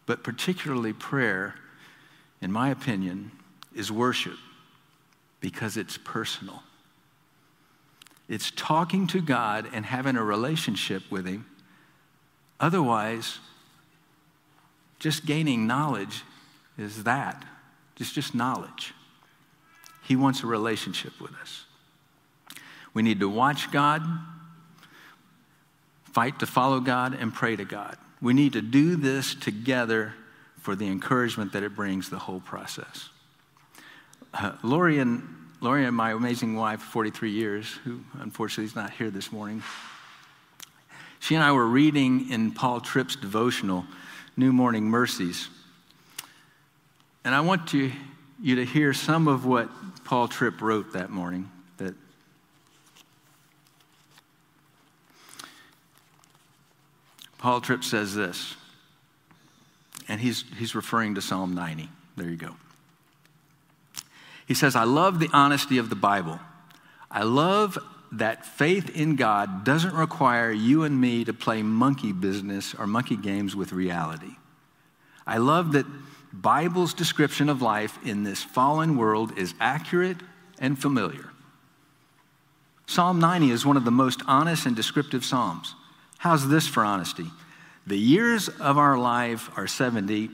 But 0.06 0.24
particularly 0.24 0.94
prayer, 0.94 1.56
in 2.42 2.52
my 2.52 2.70
opinion, 2.70 3.32
is 3.76 3.92
worship 3.92 4.38
because 5.42 5.78
it's 5.78 5.98
personal. 5.98 6.64
It's 8.30 8.52
talking 8.52 9.08
to 9.08 9.22
God 9.22 9.68
and 9.74 9.86
having 9.86 10.16
a 10.16 10.24
relationship 10.24 11.04
with 11.12 11.26
Him. 11.26 11.46
Otherwise, 12.60 13.40
just 15.00 15.26
gaining 15.26 15.68
knowledge 15.68 16.24
is 16.78 17.04
that. 17.04 17.46
It's 18.00 18.12
just 18.12 18.34
knowledge. 18.34 18.94
He 20.04 20.16
wants 20.16 20.44
a 20.44 20.48
relationship 20.48 21.20
with 21.20 21.34
us. 21.42 21.66
We 22.94 23.02
need 23.02 23.20
to 23.20 23.30
watch 23.30 23.72
God, 23.72 24.04
fight 26.16 26.40
to 26.40 26.46
follow 26.46 26.80
God, 26.80 27.14
and 27.14 27.34
pray 27.34 27.58
to 27.58 27.66
God. 27.66 27.98
We 28.22 28.34
need 28.34 28.54
to 28.54 28.62
do 28.62 28.96
this 28.96 29.36
together 29.36 30.14
for 30.62 30.74
the 30.74 30.88
encouragement 30.88 31.52
that 31.52 31.62
it 31.62 31.76
brings 31.76 32.10
the 32.10 32.18
whole 32.18 32.40
process. 32.40 33.10
Uh, 34.34 34.54
Lori, 34.64 35.00
and, 35.00 35.28
Lori 35.60 35.84
and 35.84 35.94
my 35.94 36.14
amazing 36.14 36.56
wife, 36.56 36.80
43 36.80 37.32
years, 37.32 37.70
who 37.84 38.00
unfortunately 38.22 38.64
is 38.64 38.78
not 38.78 38.92
here 38.92 39.12
this 39.12 39.30
morning, 39.34 39.62
she 41.20 41.36
and 41.36 41.44
I 41.44 41.52
were 41.52 41.68
reading 41.68 42.32
in 42.32 42.54
Paul 42.54 42.80
Tripp's 42.80 43.18
devotional, 43.18 43.84
New 44.38 44.54
Morning 44.54 44.86
Mercies. 44.86 45.50
And 47.26 47.36
I 47.36 47.42
want 47.42 47.74
you, 47.74 47.92
you 48.42 48.56
to 48.56 48.64
hear 48.64 48.94
some 48.94 49.28
of 49.28 49.46
what 49.46 49.70
Paul 50.06 50.30
Tripp 50.30 50.62
wrote 50.62 50.94
that 50.94 51.10
morning. 51.10 51.52
That 51.76 51.94
Paul 57.46 57.62
Tripp 57.62 57.84
says 57.84 58.16
this, 58.16 58.56
and 60.08 60.20
he's, 60.20 60.46
he's 60.58 60.74
referring 60.74 61.14
to 61.14 61.22
Psalm 61.22 61.54
90. 61.54 61.90
There 62.18 62.28
you 62.28 62.38
go. 62.38 62.56
He 64.48 64.56
says, 64.56 64.76
I 64.76 64.86
love 64.86 65.20
the 65.20 65.30
honesty 65.32 65.78
of 65.78 65.92
the 65.92 65.96
Bible. 65.96 66.40
I 67.12 67.22
love 67.22 67.78
that 68.14 68.48
faith 68.48 68.90
in 68.98 69.16
God 69.16 69.64
doesn't 69.64 69.94
require 69.94 70.52
you 70.52 70.86
and 70.86 71.00
me 71.00 71.24
to 71.24 71.34
play 71.34 71.62
monkey 71.62 72.14
business 72.14 72.74
or 72.74 72.88
monkey 72.88 73.16
games 73.16 73.56
with 73.56 73.74
reality. 73.74 74.38
I 75.28 75.38
love 75.38 75.74
that 75.74 75.86
Bible's 76.34 76.96
description 76.96 77.48
of 77.48 77.62
life 77.62 78.00
in 78.04 78.24
this 78.24 78.42
fallen 78.42 78.98
world 78.98 79.38
is 79.38 79.54
accurate 79.60 80.18
and 80.58 80.82
familiar. 80.82 81.30
Psalm 82.88 83.20
90 83.20 83.52
is 83.52 83.68
one 83.68 83.78
of 83.78 83.86
the 83.86 83.92
most 83.92 84.24
honest 84.26 84.66
and 84.66 84.76
descriptive 84.76 85.24
psalms. 85.24 85.76
How's 86.26 86.48
this 86.48 86.68
for 86.68 86.84
honesty? 86.84 87.28
The 87.86 88.00
years 88.00 88.50
of 88.50 88.80
our 88.80 88.98
life 88.98 89.56
are 89.56 89.68
70, 89.68 90.32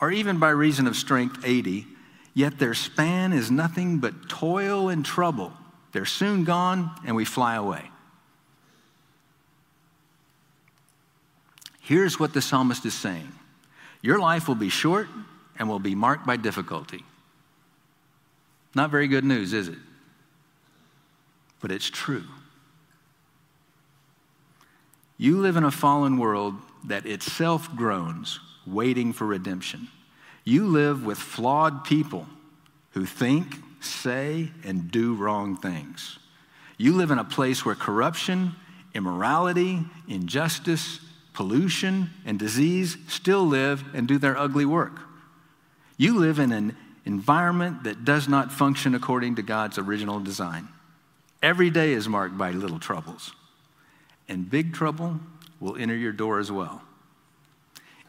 or 0.00 0.10
even 0.10 0.38
by 0.38 0.48
reason 0.48 0.86
of 0.86 0.96
strength, 0.96 1.44
80, 1.44 1.86
yet 2.32 2.58
their 2.58 2.72
span 2.72 3.34
is 3.34 3.50
nothing 3.50 3.98
but 3.98 4.30
toil 4.30 4.88
and 4.88 5.04
trouble. 5.04 5.52
They're 5.92 6.06
soon 6.06 6.44
gone, 6.44 6.90
and 7.06 7.14
we 7.14 7.26
fly 7.26 7.56
away. 7.56 7.90
Here's 11.82 12.18
what 12.18 12.32
the 12.32 12.40
psalmist 12.40 12.86
is 12.86 12.94
saying 12.94 13.30
Your 14.00 14.18
life 14.18 14.48
will 14.48 14.54
be 14.54 14.70
short 14.70 15.08
and 15.58 15.68
will 15.68 15.78
be 15.78 15.94
marked 15.94 16.26
by 16.26 16.38
difficulty. 16.38 17.04
Not 18.74 18.90
very 18.90 19.08
good 19.08 19.24
news, 19.24 19.52
is 19.52 19.68
it? 19.68 19.78
But 21.60 21.70
it's 21.70 21.90
true. 21.90 22.24
You 25.16 25.38
live 25.40 25.56
in 25.56 25.64
a 25.64 25.70
fallen 25.70 26.18
world 26.18 26.54
that 26.84 27.06
itself 27.06 27.74
groans, 27.76 28.40
waiting 28.66 29.12
for 29.12 29.26
redemption. 29.26 29.88
You 30.44 30.66
live 30.66 31.04
with 31.04 31.18
flawed 31.18 31.84
people 31.84 32.26
who 32.90 33.06
think, 33.06 33.56
say, 33.80 34.50
and 34.64 34.90
do 34.90 35.14
wrong 35.14 35.56
things. 35.56 36.18
You 36.76 36.94
live 36.94 37.10
in 37.10 37.18
a 37.18 37.24
place 37.24 37.64
where 37.64 37.74
corruption, 37.74 38.54
immorality, 38.94 39.80
injustice, 40.08 41.00
pollution, 41.32 42.10
and 42.24 42.38
disease 42.38 42.96
still 43.08 43.44
live 43.44 43.84
and 43.94 44.06
do 44.06 44.18
their 44.18 44.36
ugly 44.36 44.64
work. 44.64 44.98
You 45.96 46.18
live 46.18 46.38
in 46.38 46.52
an 46.52 46.76
environment 47.04 47.84
that 47.84 48.04
does 48.04 48.28
not 48.28 48.52
function 48.52 48.94
according 48.94 49.36
to 49.36 49.42
God's 49.42 49.78
original 49.78 50.20
design. 50.20 50.68
Every 51.42 51.70
day 51.70 51.92
is 51.92 52.08
marked 52.08 52.38
by 52.38 52.52
little 52.52 52.78
troubles, 52.78 53.32
and 54.28 54.48
big 54.48 54.72
trouble 54.72 55.20
will 55.60 55.76
enter 55.76 55.96
your 55.96 56.12
door 56.12 56.38
as 56.38 56.50
well. 56.50 56.82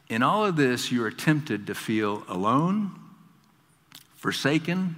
In 0.07 0.21
all 0.21 0.45
of 0.45 0.55
this, 0.55 0.91
you 0.91 1.03
are 1.03 1.11
tempted 1.11 1.67
to 1.67 1.75
feel 1.75 2.23
alone, 2.27 2.91
forsaken, 4.15 4.95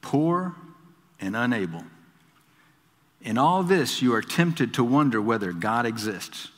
poor, 0.00 0.54
and 1.20 1.36
unable. 1.36 1.84
In 3.20 3.38
all 3.38 3.62
this, 3.62 4.02
you 4.02 4.14
are 4.14 4.22
tempted 4.22 4.74
to 4.74 4.84
wonder 4.84 5.20
whether 5.20 5.52
God 5.52 5.86
exists, 5.86 6.48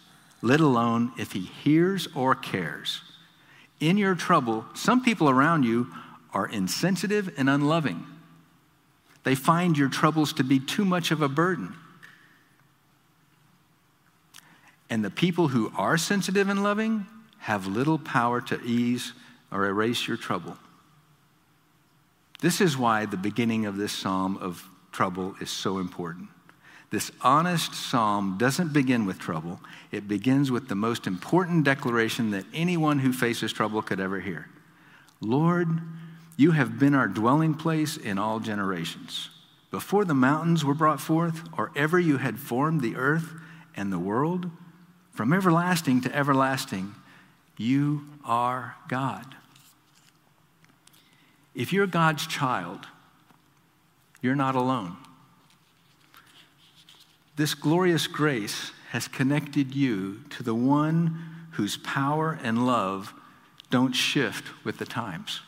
let 0.40 0.61
alone 0.61 1.12
if 1.18 1.33
he 1.33 1.40
hears 1.40 2.09
or 2.14 2.35
cares. 2.35 3.02
In 3.80 3.98
your 3.98 4.14
trouble, 4.14 4.64
some 4.74 5.02
people 5.02 5.28
around 5.28 5.64
you 5.64 5.88
are 6.33 6.46
insensitive 6.46 7.35
and 7.37 7.50
unloving. 7.50 8.07
They 9.24 9.35
find 9.35 9.76
your 9.76 9.88
troubles 9.88 10.33
to 10.35 10.44
be 10.44 10.59
too 10.59 10.85
much 10.85 11.11
of 11.11 11.20
a 11.20 11.28
burden. 11.28 11.74
And 14.94 15.04
the 15.04 15.11
people 15.11 15.48
who 15.48 15.72
are 15.76 15.98
sensitive 15.98 16.48
and 16.48 16.62
loving 16.62 17.04
have 17.38 17.66
little 17.66 17.98
power 17.98 18.40
to 18.42 18.62
ease 18.62 19.12
or 19.50 19.66
erase 19.66 20.07
your 20.07 20.16
trouble. 20.16 20.57
This 22.40 22.61
is 22.61 22.78
why 22.78 23.04
the 23.04 23.16
beginning 23.16 23.66
of 23.66 23.76
this 23.76 23.90
psalm 23.90 24.37
of 24.37 24.68
trouble 24.92 25.35
is 25.40 25.50
so 25.50 25.78
important. 25.78 26.28
This 26.90 27.11
honest 27.22 27.74
psalm 27.74 28.37
doesn't 28.38 28.72
begin 28.72 29.04
with 29.04 29.18
trouble, 29.18 29.59
it 29.90 30.07
begins 30.07 30.52
with 30.52 30.68
the 30.68 30.76
most 30.76 31.09
important 31.09 31.64
declaration 31.64 32.30
that 32.30 32.46
anyone 32.54 33.00
who 33.00 33.12
faces 33.12 33.52
trouble 33.52 33.83
could 33.83 33.98
ever 33.98 34.20
hear 34.20 34.46
Lord, 35.20 35.80
you 36.37 36.52
have 36.52 36.78
been 36.78 36.94
our 36.94 37.09
dwelling 37.09 37.54
place 37.54 37.96
in 37.96 38.16
all 38.16 38.38
generations. 38.38 39.30
Before 39.72 40.04
the 40.04 40.14
mountains 40.14 40.64
were 40.64 40.72
brought 40.72 41.00
forth, 41.00 41.42
or 41.59 41.72
ever 41.74 41.98
you 41.98 42.18
had 42.18 42.38
formed 42.38 42.80
the 42.80 42.94
earth 42.94 43.35
and 43.74 43.92
the 43.92 43.98
world, 43.98 44.52
from 45.14 45.33
everlasting 45.33 46.00
to 46.03 46.14
everlasting, 46.14 46.94
you 47.57 48.07
are 48.24 48.77
God. 48.88 49.37
If 51.55 51.72
you're 51.72 51.87
God's 51.87 52.27
child, 52.27 52.87
you're 54.20 54.35
not 54.35 54.57
alone. 54.57 54.96
This 57.37 57.55
glorious 57.55 58.07
grace 58.07 58.72
has 58.90 59.09
connected 59.09 59.74
you 59.74 60.20
to 60.31 60.42
the 60.42 60.55
one 60.55 61.46
whose 61.53 61.77
power 61.77 62.38
and 62.42 62.66
love 62.66 63.14
don't 63.70 63.92
shift 63.92 64.64
with 64.64 64.79
the 64.79 64.85
times. 64.85 65.40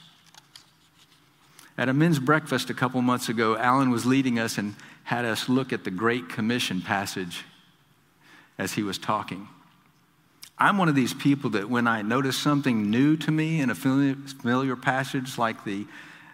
At 1.79 1.89
a 1.89 1.93
men's 1.93 2.19
breakfast 2.19 2.71
a 2.71 2.75
couple 2.75 3.03
months 3.03 3.29
ago, 3.29 3.57
Alan 3.57 3.91
was 3.91 4.07
leading 4.07 4.39
us 4.39 4.59
and 4.59 4.77
had 5.05 5.25
us 5.25 5.49
look 5.49 5.73
at 5.73 5.85
the 5.85 5.91
Great 5.91 6.29
Commission 6.29 6.81
passage 6.81 7.45
as 8.59 8.75
he 8.75 8.83
was 8.83 8.99
talking. 8.99 9.49
I'm 10.59 10.79
one 10.79 10.88
of 10.88 10.95
these 10.95 11.12
people 11.12 11.51
that 11.51 11.69
when 11.69 11.87
I 11.87 12.01
notice 12.01 12.37
something 12.37 12.90
new 12.90 13.16
to 13.19 13.31
me 13.31 13.61
in 13.61 13.69
a 13.69 13.75
familiar 13.75 14.77
passage 14.77 15.37
like 15.37 15.64
the 15.64 15.87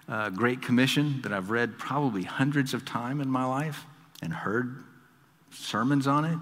uh, 0.09 0.31
Great 0.31 0.63
Commission 0.63 1.21
that 1.23 1.33
I've 1.33 1.51
read 1.51 1.77
probably 1.77 2.23
hundreds 2.23 2.73
of 2.73 2.85
times 2.85 3.21
in 3.21 3.29
my 3.29 3.45
life 3.45 3.85
and 4.23 4.33
heard 4.33 4.85
sermons 5.51 6.07
on 6.07 6.25
it, 6.25 6.39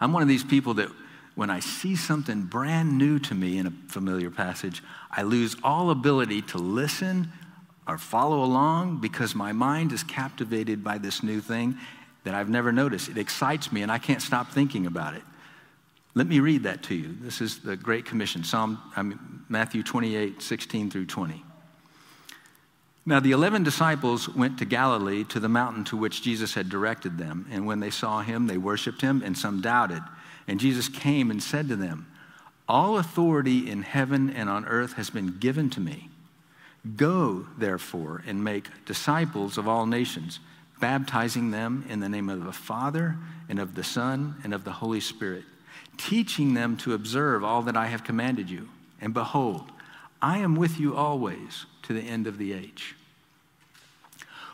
I'm 0.00 0.12
one 0.12 0.22
of 0.22 0.28
these 0.28 0.42
people 0.42 0.74
that 0.74 0.88
when 1.36 1.48
I 1.48 1.60
see 1.60 1.94
something 1.94 2.42
brand 2.42 2.98
new 2.98 3.20
to 3.20 3.34
me 3.34 3.58
in 3.58 3.66
a 3.68 3.72
familiar 3.88 4.30
passage, 4.30 4.82
I 5.10 5.22
lose 5.22 5.54
all 5.62 5.90
ability 5.90 6.42
to 6.42 6.58
listen 6.58 7.30
or 7.86 7.98
follow 7.98 8.42
along 8.42 9.00
because 9.00 9.34
my 9.34 9.52
mind 9.52 9.92
is 9.92 10.02
captivated 10.02 10.82
by 10.82 10.98
this 10.98 11.22
new 11.22 11.40
thing 11.40 11.78
that 12.24 12.34
I've 12.34 12.48
never 12.48 12.72
noticed. 12.72 13.08
It 13.08 13.16
excites 13.16 13.70
me 13.70 13.82
and 13.82 13.92
I 13.92 13.98
can't 13.98 14.20
stop 14.20 14.50
thinking 14.50 14.86
about 14.86 15.14
it. 15.14 15.22
Let 16.14 16.26
me 16.26 16.40
read 16.40 16.64
that 16.64 16.82
to 16.84 16.94
you. 16.94 17.16
This 17.20 17.40
is 17.40 17.60
the 17.60 17.76
Great 17.76 18.04
Commission, 18.04 18.44
Psalm 18.44 18.78
I 18.94 19.02
mean, 19.02 19.18
Matthew 19.48 19.82
28, 19.82 20.42
16 20.42 20.90
through 20.90 21.06
20. 21.06 21.42
Now 23.04 23.18
the 23.18 23.32
eleven 23.32 23.62
disciples 23.64 24.28
went 24.28 24.58
to 24.58 24.64
Galilee 24.64 25.24
to 25.24 25.40
the 25.40 25.48
mountain 25.48 25.84
to 25.84 25.96
which 25.96 26.22
Jesus 26.22 26.54
had 26.54 26.68
directed 26.68 27.18
them, 27.18 27.46
and 27.50 27.66
when 27.66 27.80
they 27.80 27.90
saw 27.90 28.20
him, 28.20 28.46
they 28.46 28.58
worshipped 28.58 29.00
him, 29.00 29.22
and 29.24 29.36
some 29.36 29.60
doubted. 29.60 30.02
And 30.46 30.60
Jesus 30.60 30.88
came 30.88 31.30
and 31.30 31.42
said 31.42 31.68
to 31.68 31.76
them, 31.76 32.06
All 32.68 32.98
authority 32.98 33.68
in 33.68 33.82
heaven 33.82 34.30
and 34.30 34.48
on 34.48 34.66
earth 34.66 34.92
has 34.92 35.10
been 35.10 35.38
given 35.38 35.68
to 35.70 35.80
me. 35.80 36.10
Go, 36.96 37.46
therefore, 37.58 38.22
and 38.26 38.44
make 38.44 38.68
disciples 38.84 39.58
of 39.58 39.66
all 39.66 39.86
nations, 39.86 40.38
baptizing 40.80 41.50
them 41.50 41.84
in 41.88 42.00
the 42.00 42.08
name 42.08 42.28
of 42.28 42.44
the 42.44 42.52
Father, 42.52 43.16
and 43.48 43.58
of 43.58 43.74
the 43.74 43.84
Son, 43.84 44.36
and 44.44 44.54
of 44.54 44.62
the 44.64 44.72
Holy 44.72 45.00
Spirit 45.00 45.44
teaching 45.96 46.54
them 46.54 46.76
to 46.78 46.94
observe 46.94 47.44
all 47.44 47.62
that 47.62 47.76
I 47.76 47.86
have 47.86 48.04
commanded 48.04 48.50
you. 48.50 48.68
And 49.00 49.12
behold, 49.12 49.70
I 50.20 50.38
am 50.38 50.56
with 50.56 50.78
you 50.78 50.96
always 50.96 51.66
to 51.82 51.92
the 51.92 52.00
end 52.00 52.26
of 52.26 52.38
the 52.38 52.52
age. 52.52 52.94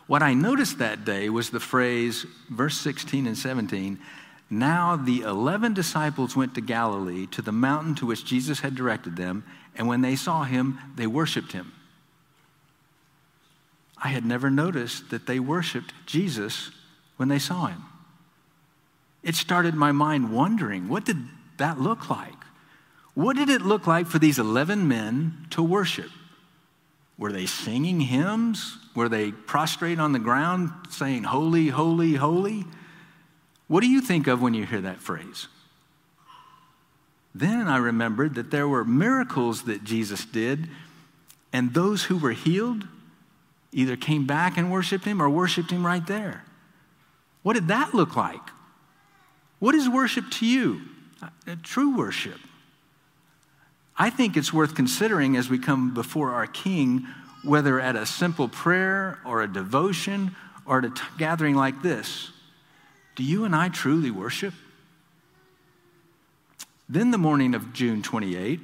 What 0.07 0.23
I 0.23 0.33
noticed 0.33 0.79
that 0.79 1.05
day 1.05 1.29
was 1.29 1.51
the 1.51 1.61
phrase, 1.61 2.25
verse 2.49 2.79
16 2.79 3.27
and 3.27 3.37
17, 3.37 3.99
now 4.51 4.97
the 4.97 5.21
11 5.21 5.75
disciples 5.75 6.35
went 6.35 6.55
to 6.55 6.63
Galilee, 6.63 7.27
to 7.27 7.43
the 7.43 7.53
mountain 7.53 7.95
to 7.97 8.07
which 8.07 8.25
Jesus 8.25 8.61
had 8.61 8.75
directed 8.75 9.17
them, 9.17 9.45
and 9.77 9.87
when 9.87 10.01
they 10.01 10.17
saw 10.17 10.45
him, 10.45 10.79
they 10.97 11.07
worshiped 11.07 11.53
him. 11.53 11.73
I 14.03 14.09
had 14.09 14.25
never 14.25 14.49
noticed 14.49 15.11
that 15.11 15.27
they 15.27 15.39
worshiped 15.39 15.93
Jesus 16.07 16.71
when 17.17 17.29
they 17.29 17.39
saw 17.39 17.67
him. 17.67 17.83
It 19.23 19.35
started 19.35 19.75
my 19.75 19.93
mind 19.93 20.33
wondering 20.33 20.89
what 20.89 21.05
did 21.05 21.17
that 21.57 21.81
look 21.81 22.09
like? 22.09 22.35
What 23.15 23.37
did 23.37 23.49
it 23.49 23.63
look 23.63 23.87
like 23.87 24.07
for 24.07 24.19
these 24.19 24.39
11 24.39 24.87
men 24.87 25.47
to 25.51 25.63
worship? 25.63 26.11
Were 27.19 27.33
they 27.33 27.47
singing 27.47 28.01
hymns? 28.01 28.79
Were 28.95 29.09
they 29.09 29.33
prostrate 29.33 29.99
on 29.99 30.13
the 30.13 30.21
ground 30.21 30.71
saying, 30.89 31.25
Holy, 31.25 31.69
holy, 31.69 32.15
holy? 32.15 32.65
What 33.67 33.81
do 33.81 33.89
you 33.89 34.01
think 34.01 34.29
of 34.29 34.41
when 34.41 34.55
you 34.55 34.65
hear 34.65 34.81
that 34.81 35.01
phrase? 35.01 35.49
Then 37.35 37.67
I 37.67 37.77
remembered 37.77 38.37
that 38.37 38.51
there 38.51 38.69
were 38.69 38.85
miracles 38.85 39.63
that 39.63 39.85
Jesus 39.85 40.25
did, 40.25 40.69
and 41.53 41.75
those 41.75 42.05
who 42.05 42.17
were 42.17 42.33
healed 42.33 42.87
either 43.73 43.97
came 43.97 44.27
back 44.27 44.57
and 44.57 44.71
worshiped 44.71 45.05
him 45.05 45.21
or 45.21 45.29
worshiped 45.29 45.71
him 45.71 45.85
right 45.85 46.07
there. 46.07 46.45
What 47.43 47.55
did 47.55 47.69
that 47.69 47.95
look 47.95 48.17
like? 48.17 48.41
What 49.59 49.75
is 49.75 49.89
worship 49.89 50.25
to 50.33 50.47
you? 50.47 50.83
A 51.47 51.57
true 51.57 51.97
worship. 51.97 52.39
I 53.97 54.11
think 54.11 54.37
it's 54.37 54.53
worth 54.53 54.77
considering 54.77 55.37
as 55.37 55.51
we 55.51 55.59
come 55.59 55.93
before 55.93 56.31
our 56.31 56.47
King, 56.47 57.07
whether 57.43 57.81
at 57.81 57.97
a 57.97 58.07
simple 58.07 58.49
prayer 58.49 59.19
or 59.25 59.43
a 59.43 59.53
devotion 59.53 60.37
or 60.65 60.79
at 60.79 60.85
a 60.85 60.91
t- 60.91 61.03
gathering 61.19 61.57
like 61.57 61.83
this. 61.83 62.31
Do 63.17 63.25
you 63.25 63.45
and 63.45 63.57
I 63.57 63.69
truly 63.69 64.13
worship? 64.13 64.55
Then, 66.89 67.11
the 67.11 67.19
morning 67.19 67.55
of 67.55 67.73
June 67.73 68.03
28, 68.03 68.61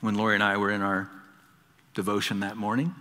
when 0.00 0.14
Lori 0.14 0.34
and 0.34 0.42
I 0.42 0.56
were 0.56 0.70
in 0.70 0.80
our 0.80 1.10
devotion 1.94 2.40
that 2.40 2.56
morning, 2.56 2.94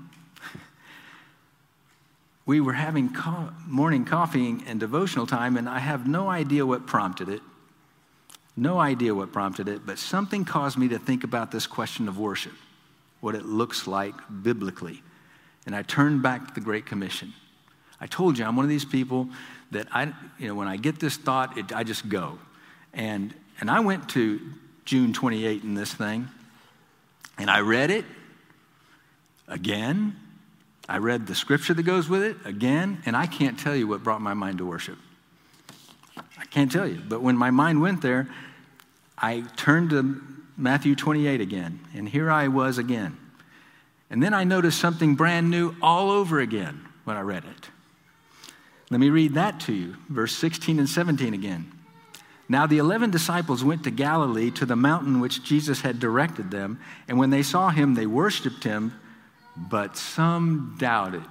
we 2.46 2.62
were 2.62 2.74
having 2.74 3.12
co- 3.14 3.50
morning 3.66 4.06
coffee 4.06 4.58
and 4.68 4.80
devotional 4.80 5.26
time, 5.26 5.58
and 5.58 5.68
I 5.68 5.80
have 5.80 6.08
no 6.08 6.30
idea 6.30 6.66
what 6.66 6.86
prompted 6.86 7.30
it. 7.30 7.42
No 8.56 8.80
idea 8.80 9.14
what 9.14 9.34
prompted 9.34 9.68
it, 9.68 9.86
but 9.86 10.00
something 10.00 10.46
caused 10.46 10.78
me 10.78 10.88
to 10.90 11.00
think 11.00 11.24
about 11.24 11.52
this 11.52 11.68
question 11.68 12.08
of 12.08 12.18
worship, 12.18 12.54
what 13.20 13.36
it 13.36 13.46
looks 13.46 13.86
like 13.86 14.14
biblically. 14.44 15.04
And 15.66 15.76
I 15.76 15.82
turned 15.82 16.22
back 16.22 16.48
to 16.48 16.54
the 16.54 16.62
Great 16.62 16.86
Commission. 16.86 17.34
I 18.00 18.08
told 18.08 18.38
you 18.38 18.46
I'm 18.46 18.56
one 18.56 18.64
of 18.64 18.70
these 18.70 18.86
people 18.86 19.28
that 19.72 19.88
I, 19.92 20.14
you 20.38 20.48
know, 20.48 20.56
when 20.56 20.68
I 20.68 20.78
get 20.78 21.00
this 21.00 21.18
thought, 21.18 21.58
it, 21.58 21.74
I 21.74 21.84
just 21.84 22.08
go. 22.08 22.38
And, 22.94 23.34
and 23.60 23.70
I 23.70 23.80
went 23.82 24.08
to 24.10 24.40
June 24.86 25.12
28 25.12 25.64
in 25.64 25.74
this 25.74 25.94
thing, 25.94 26.30
and 27.38 27.50
I 27.50 27.60
read 27.60 27.90
it 27.90 28.06
again 29.48 30.16
I 30.88 31.00
read 31.00 31.26
the 31.26 31.36
scripture 31.36 31.74
that 31.74 31.84
goes 31.84 32.08
with 32.08 32.24
it 32.24 32.38
again, 32.46 33.02
and 33.06 33.16
I 33.16 33.26
can't 33.26 33.60
tell 33.60 33.76
you 33.76 33.88
what 33.88 34.04
brought 34.04 34.22
my 34.22 34.34
mind 34.34 34.60
to 34.60 34.66
worship. 34.66 34.98
I 36.38 36.46
can't 36.50 36.72
tell 36.72 36.88
you. 36.88 37.02
But 37.08 37.22
when 37.22 37.36
my 37.36 37.50
mind 37.50 37.82
went 37.82 38.02
there, 38.02 38.28
I 39.18 39.44
turned 39.56 39.90
to 39.92 40.22
Matthew 40.58 40.96
28 40.96 41.42
again, 41.42 41.80
and 41.96 42.08
here 42.08 42.30
I 42.30 42.48
was 42.48 42.78
again. 42.78 43.18
And 44.10 44.22
then 44.22 44.34
I 44.34 44.44
noticed 44.44 44.80
something 44.80 45.16
brand 45.16 45.50
new 45.50 45.76
all 45.82 46.12
over 46.12 46.40
again 46.40 46.86
when 47.04 47.18
I 47.18 47.22
read 47.22 47.44
it. 47.44 47.70
Let 48.92 49.00
me 49.00 49.10
read 49.10 49.34
that 49.34 49.60
to 49.62 49.74
you, 49.74 49.96
verse 50.10 50.36
16 50.36 50.78
and 50.78 50.88
17 50.88 51.34
again. 51.34 51.72
Now 52.48 52.68
the 52.68 52.78
eleven 52.78 53.10
disciples 53.10 53.64
went 53.64 53.84
to 53.86 53.92
Galilee 53.92 54.52
to 54.52 54.68
the 54.68 54.76
mountain 54.76 55.20
which 55.20 55.44
Jesus 55.44 55.82
had 55.82 56.00
directed 56.00 56.52
them, 56.52 56.80
and 57.08 57.18
when 57.18 57.32
they 57.32 57.42
saw 57.42 57.70
him, 57.70 57.96
they 57.96 58.06
worshiped 58.06 58.64
him 58.64 58.94
but 59.56 59.96
some 59.96 60.76
doubted. 60.78 61.24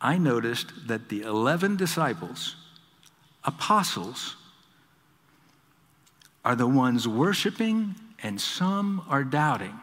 I 0.00 0.18
noticed 0.18 0.72
that 0.88 1.08
the 1.08 1.22
11 1.22 1.76
disciples, 1.76 2.56
apostles, 3.44 4.36
are 6.44 6.56
the 6.56 6.66
ones 6.66 7.06
worshiping 7.06 7.94
and 8.22 8.40
some 8.40 9.04
are 9.08 9.24
doubting. 9.24 9.78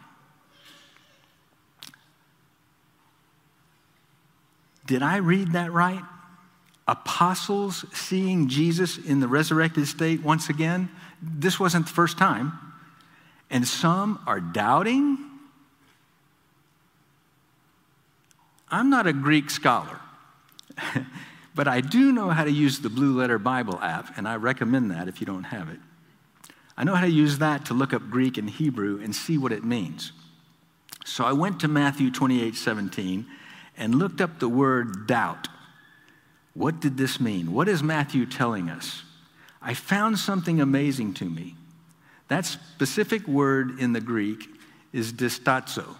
Did 4.86 5.04
I 5.04 5.17
read 5.17 5.52
that 5.52 5.72
right? 5.72 6.04
Apostles 6.88 7.86
seeing 7.93 8.48
Jesus 8.48 8.98
in 8.98 9.20
the 9.20 9.28
resurrected 9.28 9.88
state 9.88 10.24
once 10.24 10.50
again? 10.50 10.89
This 11.22 11.60
wasn't 11.60 11.88
the 11.88 11.93
first 11.93 12.17
time 12.17 12.67
and 13.50 13.68
some 13.68 14.20
are 14.28 14.40
doubting. 14.40 15.18
I'm 18.70 18.90
not 18.90 19.08
a 19.08 19.14
Greek 19.14 19.50
scholar, 19.50 20.00
but 21.56 21.68
I 21.68 21.82
do 21.82 22.12
know 22.12 22.30
how 22.30 22.44
to 22.44 22.52
use 22.52 22.80
the 22.80 22.90
Blue 22.90 23.18
Letter 23.18 23.40
Bible 23.40 23.80
app, 23.82 24.18
and 24.18 24.28
I 24.28 24.36
recommend 24.36 24.92
that 24.92 25.08
if 25.08 25.22
you 25.22 25.26
don't 25.26 25.44
have 25.44 25.70
it. 25.70 25.80
I 26.76 26.84
know 26.84 26.94
how 26.94 27.06
to 27.06 27.12
use 27.12 27.40
that 27.40 27.66
to 27.66 27.74
look 27.74 27.94
up 27.94 28.10
Greek 28.10 28.38
and 28.38 28.50
Hebrew 28.50 29.02
and 29.02 29.16
see 29.16 29.38
what 29.38 29.52
it 29.52 29.64
means. 29.64 30.12
So 31.06 31.24
I 31.24 31.32
went 31.32 31.62
to 31.62 31.68
Matthew 31.68 32.12
28 32.12 32.56
17 32.56 33.26
and 33.78 33.96
looked 33.96 34.22
up 34.22 34.40
the 34.40 34.50
word 34.50 35.08
doubt. 35.08 35.48
What 36.54 36.80
did 36.80 36.98
this 36.98 37.20
mean? 37.20 37.54
What 37.54 37.68
is 37.68 37.82
Matthew 37.82 38.26
telling 38.26 38.70
us? 38.70 39.04
I 39.62 39.74
found 39.74 40.20
something 40.20 40.60
amazing 40.60 41.14
to 41.16 41.26
me. 41.26 41.56
That 42.28 42.46
specific 42.46 43.28
word 43.28 43.80
in 43.80 43.94
the 43.94 44.02
Greek 44.02 44.50
is 44.92 45.13
distazo. 45.13 45.96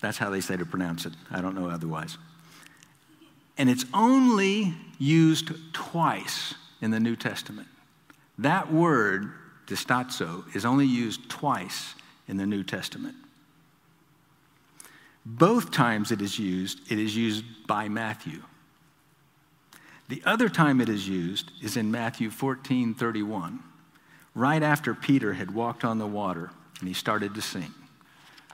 That's 0.00 0.18
how 0.18 0.30
they 0.30 0.40
say 0.40 0.56
to 0.56 0.66
pronounce 0.66 1.06
it. 1.06 1.12
I 1.30 1.40
don't 1.40 1.54
know 1.54 1.68
otherwise. 1.68 2.18
And 3.56 3.70
it's 3.70 3.84
only 3.94 4.74
used 4.98 5.52
twice 5.72 6.54
in 6.80 6.90
the 6.90 6.98
New 6.98 7.14
Testament. 7.14 7.68
That 8.38 8.72
word, 8.72 9.30
distazo, 9.68 10.44
is 10.56 10.64
only 10.64 10.86
used 10.86 11.28
twice 11.28 11.94
in 12.26 12.36
the 12.36 12.46
New 12.46 12.64
Testament. 12.64 13.14
Both 15.24 15.70
times 15.70 16.10
it 16.10 16.20
is 16.20 16.38
used, 16.38 16.80
it 16.90 16.98
is 16.98 17.16
used 17.16 17.44
by 17.68 17.88
Matthew. 17.88 18.42
The 20.08 20.22
other 20.24 20.48
time 20.48 20.80
it 20.80 20.88
is 20.88 21.08
used 21.08 21.50
is 21.62 21.76
in 21.76 21.90
Matthew 21.90 22.30
14 22.30 22.94
31, 22.94 23.60
right 24.34 24.62
after 24.62 24.94
Peter 24.94 25.34
had 25.34 25.54
walked 25.54 25.84
on 25.84 25.98
the 25.98 26.06
water 26.06 26.50
and 26.80 26.88
he 26.88 26.94
started 26.94 27.34
to 27.34 27.42
sink. 27.42 27.70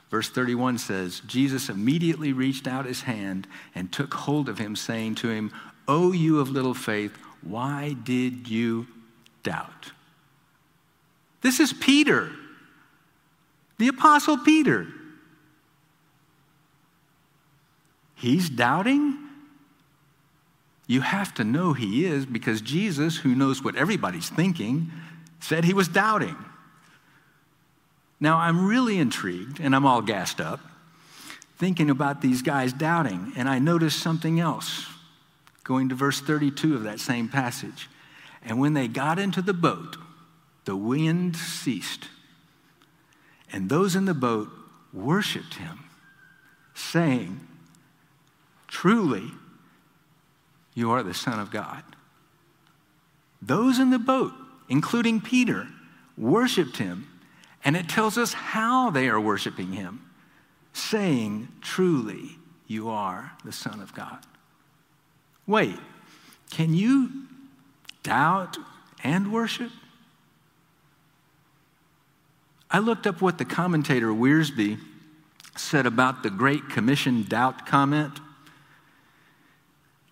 Verse 0.09 0.29
31 0.29 0.77
says, 0.77 1.21
Jesus 1.27 1.69
immediately 1.69 2.33
reached 2.33 2.67
out 2.67 2.85
his 2.85 3.01
hand 3.01 3.47
and 3.75 3.91
took 3.91 4.13
hold 4.13 4.49
of 4.49 4.57
him, 4.57 4.75
saying 4.75 5.15
to 5.15 5.29
him, 5.29 5.51
O 5.87 6.11
you 6.11 6.39
of 6.39 6.49
little 6.49 6.73
faith, 6.73 7.15
why 7.41 7.95
did 8.03 8.47
you 8.47 8.87
doubt? 9.43 9.91
This 11.41 11.59
is 11.59 11.73
Peter, 11.73 12.31
the 13.77 13.87
Apostle 13.87 14.37
Peter. 14.37 14.87
He's 18.15 18.49
doubting 18.49 19.17
you 20.89 21.01
have 21.01 21.35
to 21.35 21.43
know 21.43 21.73
he 21.73 22.03
is 22.03 22.25
because 22.25 22.61
Jesus, 22.61 23.17
who 23.17 23.35
knows 23.35 23.63
what 23.63 23.75
everybody's 23.75 24.27
thinking, 24.27 24.89
said 25.39 25.63
he 25.63 25.73
was 25.75 25.87
doubting. 25.87 26.35
Now, 28.19 28.39
I'm 28.39 28.67
really 28.67 28.97
intrigued 28.97 29.59
and 29.59 29.75
I'm 29.75 29.85
all 29.85 30.01
gassed 30.01 30.41
up 30.41 30.59
thinking 31.57 31.91
about 31.91 32.21
these 32.21 32.41
guys 32.41 32.73
doubting, 32.73 33.33
and 33.35 33.47
I 33.47 33.59
noticed 33.59 33.99
something 33.99 34.39
else 34.39 34.87
going 35.63 35.89
to 35.89 35.95
verse 35.95 36.21
32 36.21 36.73
of 36.73 36.83
that 36.83 36.99
same 36.99 37.27
passage. 37.27 37.87
And 38.43 38.59
when 38.59 38.73
they 38.73 38.87
got 38.87 39.19
into 39.19 39.41
the 39.43 39.53
boat, 39.53 39.97
the 40.65 40.75
wind 40.75 41.35
ceased, 41.35 42.07
and 43.51 43.69
those 43.69 43.95
in 43.95 44.05
the 44.05 44.13
boat 44.15 44.49
worshiped 44.91 45.55
him, 45.55 45.81
saying, 46.73 47.41
Truly, 48.67 49.31
you 50.73 50.91
are 50.91 51.03
the 51.03 51.13
Son 51.13 51.39
of 51.39 51.51
God. 51.51 51.83
Those 53.41 53.79
in 53.79 53.89
the 53.89 53.99
boat, 53.99 54.33
including 54.67 55.21
Peter, 55.21 55.67
worshiped 56.17 56.77
him, 56.77 57.07
and 57.63 57.75
it 57.75 57.89
tells 57.89 58.17
us 58.17 58.33
how 58.33 58.89
they 58.89 59.07
are 59.09 59.19
worshiping 59.19 59.73
him, 59.73 60.09
saying, 60.73 61.47
Truly, 61.61 62.37
you 62.67 62.89
are 62.89 63.33
the 63.43 63.51
Son 63.51 63.79
of 63.81 63.93
God. 63.93 64.19
Wait, 65.47 65.77
can 66.51 66.73
you 66.73 67.11
doubt 68.03 68.57
and 69.03 69.31
worship? 69.31 69.71
I 72.71 72.79
looked 72.79 73.07
up 73.07 73.21
what 73.21 73.37
the 73.39 73.45
commentator 73.45 74.09
Wiersbe 74.09 74.79
said 75.55 75.85
about 75.85 76.23
the 76.23 76.29
Great 76.29 76.69
Commission 76.69 77.23
doubt 77.23 77.65
comment. 77.65 78.19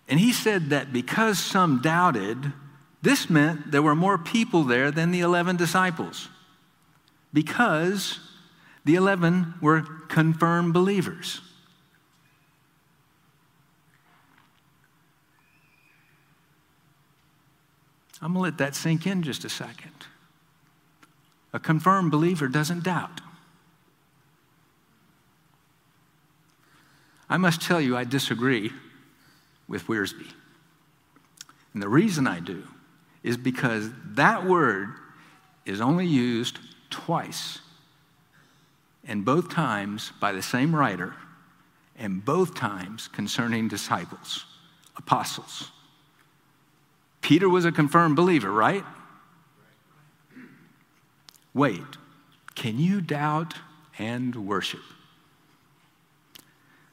And 0.07 0.19
he 0.19 0.31
said 0.31 0.69
that 0.69 0.93
because 0.93 1.37
some 1.37 1.81
doubted, 1.81 2.53
this 3.01 3.29
meant 3.29 3.71
there 3.71 3.81
were 3.81 3.95
more 3.95 4.17
people 4.17 4.63
there 4.63 4.91
than 4.91 5.11
the 5.11 5.19
11 5.19 5.57
disciples. 5.57 6.29
because 7.33 8.19
the 8.85 8.95
11 8.95 9.55
were 9.61 9.81
confirmed 10.07 10.73
believers. 10.73 11.41
I'm 18.21 18.33
going 18.33 18.35
to 18.35 18.39
let 18.39 18.57
that 18.59 18.75
sink 18.75 19.05
in 19.05 19.21
just 19.21 19.43
a 19.45 19.49
second. 19.49 19.91
A 21.53 21.59
confirmed 21.59 22.11
believer 22.11 22.47
doesn't 22.47 22.83
doubt. 22.83 23.21
I 27.29 27.37
must 27.37 27.61
tell 27.61 27.81
you, 27.81 27.95
I 27.97 28.05
disagree 28.05 28.71
with 29.67 29.87
Wiersbe. 29.87 30.31
And 31.73 31.83
the 31.83 31.89
reason 31.89 32.27
I 32.27 32.39
do 32.39 32.63
is 33.23 33.37
because 33.37 33.89
that 34.13 34.45
word 34.45 34.89
is 35.65 35.81
only 35.81 36.05
used 36.05 36.59
twice, 36.89 37.59
and 39.05 39.25
both 39.25 39.49
times 39.49 40.11
by 40.19 40.31
the 40.31 40.41
same 40.41 40.75
writer, 40.75 41.13
and 41.97 42.23
both 42.23 42.55
times 42.55 43.07
concerning 43.09 43.67
disciples, 43.67 44.45
apostles. 44.95 45.71
Peter 47.21 47.49
was 47.49 47.65
a 47.65 47.71
confirmed 47.71 48.15
believer, 48.15 48.51
right? 48.51 48.85
Wait, 51.53 51.97
can 52.55 52.79
you 52.79 53.01
doubt 53.01 53.55
and 53.99 54.35
worship? 54.47 54.81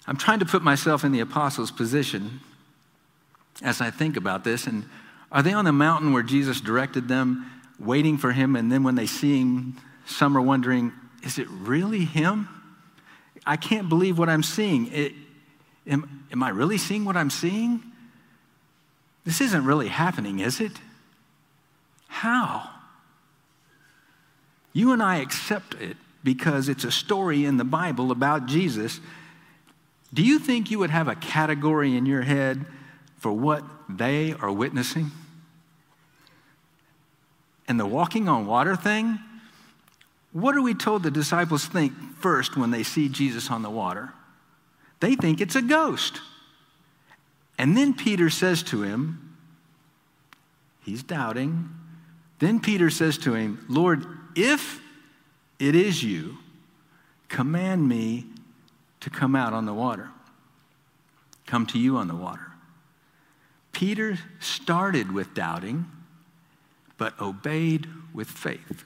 I'm 0.06 0.16
trying 0.16 0.40
to 0.40 0.46
put 0.46 0.62
myself 0.62 1.04
in 1.04 1.12
the 1.12 1.20
apostles' 1.20 1.70
position 1.70 2.40
as 3.62 3.80
I 3.80 3.90
think 3.90 4.16
about 4.16 4.44
this. 4.44 4.66
And 4.66 4.84
are 5.30 5.42
they 5.42 5.52
on 5.52 5.64
the 5.64 5.72
mountain 5.72 6.12
where 6.12 6.22
Jesus 6.22 6.60
directed 6.60 7.08
them, 7.08 7.50
waiting 7.78 8.18
for 8.18 8.32
him? 8.32 8.56
And 8.56 8.70
then 8.70 8.82
when 8.82 8.94
they 8.94 9.06
see 9.06 9.40
him, 9.40 9.76
some 10.06 10.36
are 10.36 10.42
wondering, 10.42 10.92
is 11.22 11.38
it 11.38 11.48
really 11.48 12.04
him? 12.04 12.48
I 13.46 13.56
can't 13.56 13.88
believe 13.88 14.18
what 14.18 14.28
I'm 14.28 14.42
seeing. 14.42 14.92
It, 14.92 15.12
am, 15.86 16.26
am 16.32 16.42
I 16.42 16.50
really 16.50 16.78
seeing 16.78 17.04
what 17.04 17.16
I'm 17.16 17.30
seeing? 17.30 17.82
This 19.24 19.40
isn't 19.40 19.64
really 19.64 19.88
happening, 19.88 20.40
is 20.40 20.60
it? 20.60 20.72
How? 22.08 22.70
You 24.72 24.92
and 24.92 25.02
I 25.02 25.16
accept 25.16 25.74
it 25.74 25.96
because 26.22 26.68
it's 26.68 26.84
a 26.84 26.90
story 26.90 27.44
in 27.44 27.56
the 27.56 27.64
Bible 27.64 28.10
about 28.10 28.46
Jesus. 28.46 29.00
Do 30.12 30.22
you 30.22 30.38
think 30.38 30.70
you 30.70 30.78
would 30.78 30.90
have 30.90 31.08
a 31.08 31.14
category 31.14 31.96
in 31.96 32.06
your 32.06 32.22
head 32.22 32.64
for 33.24 33.32
what 33.32 33.64
they 33.88 34.34
are 34.34 34.52
witnessing? 34.52 35.10
And 37.66 37.80
the 37.80 37.86
walking 37.86 38.28
on 38.28 38.46
water 38.46 38.76
thing, 38.76 39.18
what 40.32 40.54
are 40.54 40.60
we 40.60 40.74
told 40.74 41.02
the 41.02 41.10
disciples 41.10 41.64
think 41.64 41.94
first 42.18 42.54
when 42.54 42.70
they 42.70 42.82
see 42.82 43.08
Jesus 43.08 43.50
on 43.50 43.62
the 43.62 43.70
water? 43.70 44.12
They 45.00 45.14
think 45.14 45.40
it's 45.40 45.56
a 45.56 45.62
ghost. 45.62 46.20
And 47.56 47.74
then 47.74 47.94
Peter 47.94 48.28
says 48.28 48.62
to 48.64 48.82
him, 48.82 49.38
he's 50.82 51.02
doubting. 51.02 51.70
Then 52.40 52.60
Peter 52.60 52.90
says 52.90 53.16
to 53.16 53.32
him, 53.32 53.64
Lord, 53.70 54.04
if 54.36 54.82
it 55.58 55.74
is 55.74 56.04
you, 56.04 56.36
command 57.28 57.88
me 57.88 58.26
to 59.00 59.08
come 59.08 59.34
out 59.34 59.54
on 59.54 59.64
the 59.64 59.72
water, 59.72 60.10
come 61.46 61.64
to 61.68 61.78
you 61.78 61.96
on 61.96 62.06
the 62.06 62.14
water. 62.14 62.50
Peter 63.84 64.18
started 64.40 65.12
with 65.12 65.34
doubting, 65.34 65.84
but 66.96 67.12
obeyed 67.20 67.86
with 68.14 68.30
faith. 68.30 68.82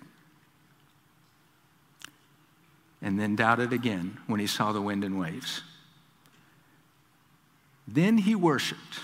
And 3.01 3.17
then 3.17 3.37
doubted 3.37 3.73
again 3.73 4.19
when 4.27 4.41
he 4.41 4.49
saw 4.49 4.73
the 4.73 4.81
wind 4.81 5.05
and 5.05 5.17
waves. 5.17 5.63
Then 7.87 8.19
he 8.19 8.35
worshiped. 8.35 8.99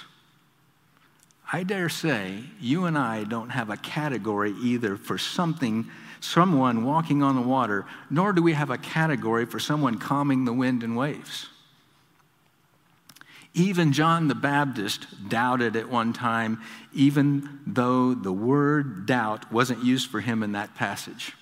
I 1.52 1.62
dare 1.62 1.88
say 1.88 2.42
you 2.60 2.86
and 2.86 2.98
I 2.98 3.22
don't 3.22 3.50
have 3.50 3.70
a 3.70 3.76
category 3.76 4.52
either 4.64 4.96
for 4.96 5.16
something, 5.16 5.88
someone 6.18 6.82
walking 6.82 7.22
on 7.22 7.36
the 7.36 7.48
water, 7.48 7.86
nor 8.10 8.32
do 8.32 8.42
we 8.42 8.54
have 8.54 8.70
a 8.70 8.78
category 8.78 9.46
for 9.46 9.60
someone 9.60 9.98
calming 9.98 10.44
the 10.44 10.52
wind 10.52 10.82
and 10.82 10.96
waves. 10.96 11.50
Even 13.54 13.92
John 13.92 14.26
the 14.26 14.34
Baptist 14.34 15.28
doubted 15.28 15.76
at 15.76 15.88
one 15.88 16.12
time, 16.12 16.60
even 16.92 17.60
though 17.66 18.12
the 18.12 18.32
word 18.32 19.06
doubt 19.06 19.52
wasn't 19.52 19.84
used 19.84 20.10
for 20.10 20.20
him 20.20 20.42
in 20.42 20.52
that 20.52 20.74
passage. 20.74 21.32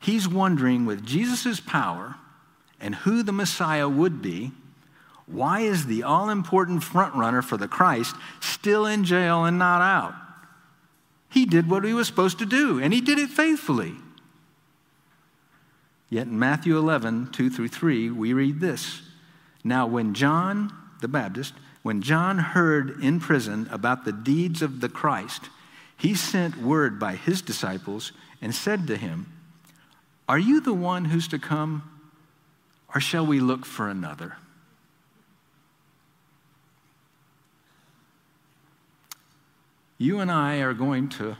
He's 0.00 0.28
wondering 0.28 0.86
with 0.86 1.04
Jesus' 1.04 1.58
power 1.58 2.14
and 2.80 2.94
who 2.94 3.24
the 3.24 3.32
Messiah 3.32 3.88
would 3.88 4.22
be 4.22 4.52
why 5.28 5.60
is 5.60 5.86
the 5.86 6.02
all 6.02 6.30
important 6.30 6.82
frontrunner 6.82 7.44
for 7.44 7.58
the 7.58 7.68
Christ 7.68 8.16
still 8.40 8.86
in 8.86 9.04
jail 9.04 9.44
and 9.44 9.58
not 9.58 9.82
out? 9.82 10.14
He 11.28 11.44
did 11.44 11.68
what 11.68 11.84
he 11.84 11.92
was 11.92 12.06
supposed 12.06 12.38
to 12.38 12.46
do, 12.46 12.80
and 12.80 12.94
he 12.94 13.02
did 13.02 13.18
it 13.18 13.28
faithfully. 13.28 13.94
Yet 16.08 16.28
in 16.28 16.38
Matthew 16.38 16.78
11, 16.78 17.32
2 17.32 17.50
through 17.50 17.68
3, 17.68 18.10
we 18.10 18.32
read 18.32 18.60
this 18.60 19.02
Now, 19.62 19.86
when 19.86 20.14
John 20.14 20.72
the 21.00 21.08
Baptist, 21.08 21.54
when 21.82 22.02
John 22.02 22.38
heard 22.38 23.02
in 23.02 23.20
prison 23.20 23.68
about 23.70 24.04
the 24.04 24.12
deeds 24.12 24.62
of 24.62 24.80
the 24.80 24.88
Christ, 24.88 25.48
he 25.96 26.14
sent 26.14 26.56
word 26.56 26.98
by 26.98 27.16
his 27.16 27.42
disciples 27.42 28.12
and 28.40 28.54
said 28.54 28.86
to 28.86 28.96
him, 28.96 29.26
Are 30.28 30.38
you 30.38 30.60
the 30.60 30.74
one 30.74 31.06
who's 31.06 31.28
to 31.28 31.38
come, 31.38 31.82
or 32.94 33.00
shall 33.00 33.26
we 33.26 33.40
look 33.40 33.64
for 33.64 33.88
another? 33.88 34.36
You 39.98 40.20
and 40.20 40.30
I 40.30 40.58
are 40.58 40.74
going 40.74 41.08
to 41.10 41.36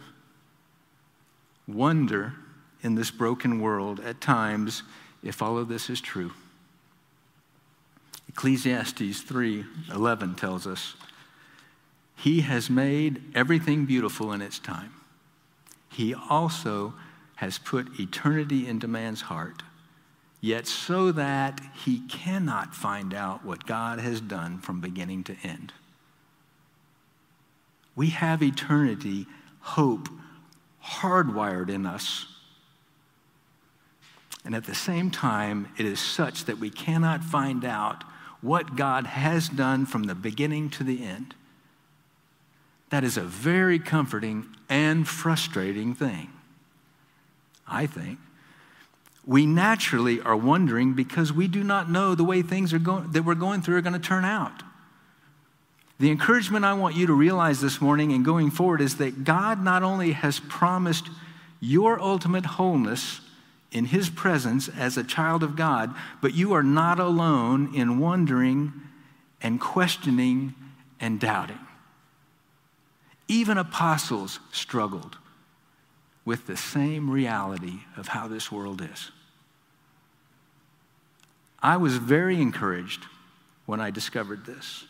wonder 1.68 2.35
in 2.83 2.97
this 2.97 3.11
broken 3.11 3.61
world 3.61 4.01
at 4.01 4.21
times 4.21 4.83
if 5.23 5.42
all 5.42 5.59
of 5.59 5.68
this 5.68 5.88
is 5.88 6.01
true. 6.01 6.33
Ecclesiastes 8.38 9.22
3:11 9.22 10.37
tells 10.37 10.64
us, 10.64 10.94
"He 12.14 12.42
has 12.42 12.70
made 12.70 13.20
everything 13.35 13.85
beautiful 13.85 14.33
in 14.33 14.40
its 14.40 14.61
time. 14.61 14.92
He 15.88 16.14
also 16.14 16.94
has 17.37 17.59
put 17.59 17.98
eternity 17.98 18.64
into 18.64 18.87
man's 18.87 19.22
heart, 19.22 19.64
yet 20.40 20.68
so 20.68 21.11
that 21.11 21.61
he 21.74 22.07
cannot 22.07 22.77
find 22.77 23.12
out 23.12 23.44
what 23.44 23.66
God 23.66 23.98
has 23.98 24.20
done 24.20 24.61
from 24.61 24.81
beginning 24.81 25.24
to 25.24 25.37
end." 25.38 25.72
We 27.96 28.11
have 28.11 28.40
eternity, 28.40 29.27
hope, 29.62 30.09
hardwired 30.81 31.70
in 31.70 31.87
us. 31.87 32.27
And 34.44 34.55
at 34.55 34.66
the 34.66 34.77
same 34.77 35.11
time, 35.11 35.72
it 35.77 35.85
is 35.85 35.98
such 35.98 36.44
that 36.44 36.59
we 36.59 36.70
cannot 36.70 37.24
find 37.24 37.64
out 37.64 38.05
what 38.40 38.77
God 38.77 39.07
has 39.07 39.48
done 39.48 39.87
from 39.87 40.05
the 40.05 40.14
beginning 40.14 40.70
to 40.70 40.85
the 40.85 41.05
end. 41.05 41.35
That 42.90 43.05
is 43.05 43.16
a 43.16 43.22
very 43.22 43.79
comforting 43.79 44.46
and 44.68 45.07
frustrating 45.07 45.94
thing, 45.94 46.31
I 47.66 47.87
think. 47.87 48.18
We 49.27 49.44
naturally 49.44 50.20
are 50.22 50.37
wondering 50.37 50.94
because 50.94 51.33
we 51.33 51.48
do 51.48 51.62
not 51.62 51.90
know 51.90 52.14
the 52.14 52.24
way 52.24 52.40
things 52.40 52.72
are 52.72 52.79
going, 52.79 53.12
that 53.12 53.24
we're 53.24 53.35
going 53.35 53.61
through 53.61 53.77
are 53.77 53.83
going 53.83 53.92
to 53.92 53.98
turn 53.98 54.24
out. 54.24 54.62
The 56.01 56.11
encouragement 56.11 56.64
I 56.64 56.74
want 56.74 56.96
you 56.96 57.07
to 57.09 57.12
realize 57.12 57.61
this 57.61 57.81
morning 57.81 58.12
and 58.12 58.24
going 58.24 58.51
forward 58.51 58.81
is 58.81 58.96
that 58.98 59.24
God 59.24 59.62
not 59.62 59.83
only 59.83 60.12
has 60.12 60.40
promised 60.40 61.11
your 61.61 62.01
ultimate 62.01 62.46
wholeness 62.46 63.20
in 63.71 63.87
His 63.87 64.09
presence 64.11 64.69
as 64.69 64.97
a 64.97 65.05
child 65.05 65.43
of 65.43 65.57
God, 65.57 65.95
but 66.21 66.35
you 66.35 66.53
are 66.53 66.63
not 66.63 66.99
alone 66.99 67.75
in 67.75 67.99
wondering 67.99 68.73
and 69.41 69.61
questioning 69.61 70.55
and 71.01 71.21
doubting. 71.21 71.59
Even 73.29 73.59
apostles 73.59 74.41
struggled 74.53 75.19
with 76.25 76.47
the 76.47 76.57
same 76.57 77.11
reality 77.11 77.81
of 77.97 78.09
how 78.09 78.27
this 78.27 78.51
world 78.51 78.81
is. 78.83 79.11
I 81.63 81.77
was 81.77 81.97
very 81.97 82.41
encouraged 82.41 83.05
when 83.67 83.81
I 83.81 83.91
discovered 83.91 84.47
this. 84.47 84.85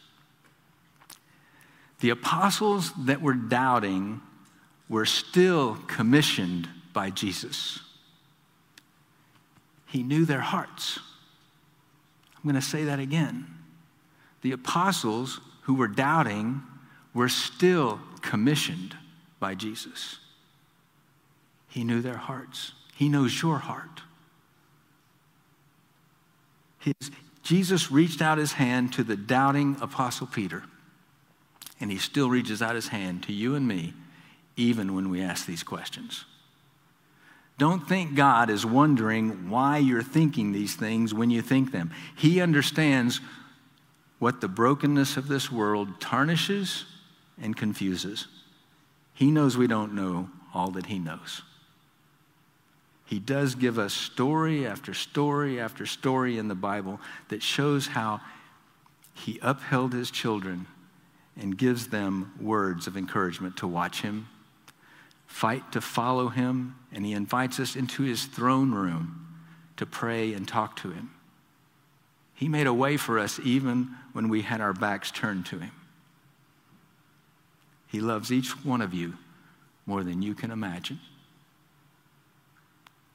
The 2.01 2.11
apostles 2.11 2.93
that 3.07 3.21
were 3.21 3.35
doubting 3.35 4.21
were 4.89 5.07
still 5.07 5.79
commissioned 5.87 6.69
by 6.93 7.11
Jesus. 7.11 7.81
He 9.89 10.03
knew 10.03 10.25
their 10.25 10.41
hearts. 10.41 11.01
I'm 12.37 12.43
going 12.45 12.55
to 12.55 12.63
say 12.63 12.85
that 12.85 13.01
again. 13.01 13.47
The 14.43 14.53
apostles 14.53 15.41
who 15.63 15.75
were 15.75 15.89
doubting 15.89 16.63
were 17.15 17.29
still 17.29 18.01
commissioned 18.21 18.97
by 19.41 19.55
Jesus. 19.55 20.19
He 21.69 21.85
knew 21.85 22.01
their 22.01 22.17
hearts, 22.17 22.73
He 22.95 23.09
knows 23.09 23.43
your 23.43 23.59
heart. 23.59 24.03
His, 26.79 27.11
Jesus 27.43 27.91
reached 27.91 28.23
out 28.23 28.39
his 28.39 28.53
hand 28.53 28.93
to 28.93 29.03
the 29.03 29.17
doubting 29.17 29.77
Apostle 29.81 30.27
Peter, 30.27 30.65
and 31.81 31.91
he 31.91 31.99
still 31.99 32.31
reaches 32.31 32.63
out 32.63 32.75
his 32.75 32.89
hand 32.89 33.23
to 33.25 33.33
you 33.33 33.55
and 33.55 33.67
me, 33.67 33.95
even 34.57 34.95
when 34.95 35.11
we 35.11 35.23
ask 35.23 35.47
these 35.47 35.63
questions. 35.63 36.25
Don't 37.59 37.89
think 37.89 38.15
God 38.15 38.51
is 38.51 38.65
wondering 38.65 39.51
why 39.51 39.79
you're 39.79 40.03
thinking 40.03 40.53
these 40.53 40.77
things 40.77 41.13
when 41.13 41.29
you 41.29 41.43
think 41.43 41.73
them. 41.73 41.91
He 42.17 42.41
understands 42.41 43.21
what 44.21 44.41
the 44.41 44.49
brokenness 44.49 45.17
of 45.17 45.27
this 45.27 45.51
world 45.51 46.01
tarnishes 46.01 46.85
and 47.41 47.57
confuses. 47.57 48.29
He 49.13 49.33
knows 49.33 49.57
we 49.57 49.67
don't 49.67 49.95
know 49.95 50.31
all 50.55 50.71
that 50.73 50.87
He 50.87 51.01
knows. 51.01 51.43
He 53.05 53.19
does 53.19 53.55
give 53.57 53.79
us 53.79 53.93
story 53.93 54.67
after 54.67 54.95
story 54.95 55.59
after 55.59 55.87
story 55.87 56.39
in 56.39 56.47
the 56.47 56.55
Bible 56.55 57.01
that 57.29 57.43
shows 57.43 57.89
how 57.89 58.21
He 59.15 59.41
upheld 59.43 59.93
His 59.93 60.13
children 60.13 60.67
and 61.37 61.59
gives 61.59 61.89
them 61.89 62.35
words 62.41 62.87
of 62.87 62.97
encouragement 62.97 63.57
to 63.57 63.67
watch 63.67 64.03
Him, 64.03 64.29
fight 65.29 65.71
to 65.71 65.81
follow 65.81 66.29
Him, 66.29 66.75
and 66.91 67.07
He 67.07 67.13
invites 67.13 67.61
us 67.61 67.77
into 67.77 68.03
His 68.03 68.25
throne 68.25 68.73
room 68.73 69.39
to 69.77 69.87
pray 69.87 70.33
and 70.33 70.49
talk 70.49 70.75
to 70.77 70.91
Him. 70.91 71.11
He 72.35 72.49
made 72.49 72.67
a 72.67 72.75
way 72.75 72.97
for 72.97 73.21
us 73.21 73.39
even 73.45 73.95
when 74.13 74.29
we 74.29 74.43
had 74.43 74.61
our 74.61 74.73
backs 74.73 75.13
turned 75.13 75.47
to 75.47 75.61
Him. 75.61 75.71
He 77.87 78.01
loves 78.01 78.33
each 78.33 78.65
one 78.65 78.81
of 78.81 78.93
you 78.93 79.15
more 79.87 80.03
than 80.03 80.21
you 80.21 80.35
can 80.35 80.51
imagine 80.51 80.99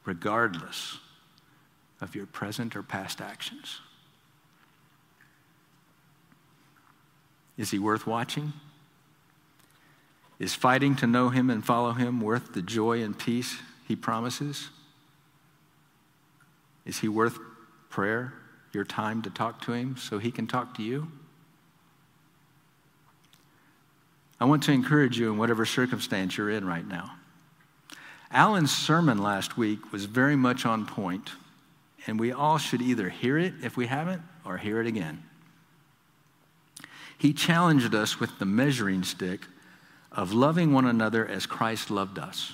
regardless 0.05 0.97
of 2.01 2.15
your 2.15 2.25
present 2.25 2.75
or 2.75 2.83
past 2.83 3.21
actions. 3.21 3.79
Is 7.57 7.71
he 7.71 7.79
worth 7.79 8.05
watching? 8.05 8.53
Is 10.39 10.55
fighting 10.55 10.95
to 10.97 11.07
know 11.07 11.29
him 11.29 11.49
and 11.49 11.63
follow 11.63 11.91
him 11.91 12.19
worth 12.19 12.53
the 12.53 12.61
joy 12.61 13.01
and 13.01 13.17
peace 13.17 13.57
he 13.87 13.95
promises? 13.95 14.69
Is 16.85 16.99
he 16.99 17.07
worth 17.07 17.39
prayer, 17.89 18.33
your 18.73 18.83
time 18.83 19.21
to 19.21 19.29
talk 19.29 19.61
to 19.61 19.73
him 19.73 19.95
so 19.97 20.17
he 20.17 20.31
can 20.31 20.47
talk 20.47 20.75
to 20.75 20.83
you? 20.83 21.07
I 24.39 24.45
want 24.45 24.63
to 24.63 24.71
encourage 24.71 25.17
you 25.17 25.31
in 25.31 25.37
whatever 25.37 25.65
circumstance 25.65 26.37
you're 26.37 26.49
in 26.49 26.65
right 26.65 26.85
now. 26.85 27.13
Alan's 28.31 28.75
sermon 28.75 29.19
last 29.19 29.57
week 29.57 29.93
was 29.93 30.05
very 30.05 30.35
much 30.35 30.65
on 30.65 30.85
point, 30.85 31.29
and 32.07 32.19
we 32.19 32.31
all 32.31 32.57
should 32.57 32.81
either 32.81 33.09
hear 33.09 33.37
it 33.37 33.53
if 33.61 33.77
we 33.77 33.85
haven't 33.85 34.23
or 34.43 34.57
hear 34.57 34.81
it 34.81 34.87
again. 34.87 35.23
He 37.17 37.31
challenged 37.31 37.95
us 37.95 38.19
with 38.19 38.39
the 38.39 38.45
measuring 38.45 39.03
stick 39.03 39.41
of 40.13 40.31
loving 40.31 40.71
one 40.71 40.85
another 40.85 41.27
as 41.27 41.45
Christ 41.45 41.89
loved 41.89 42.19
us, 42.19 42.53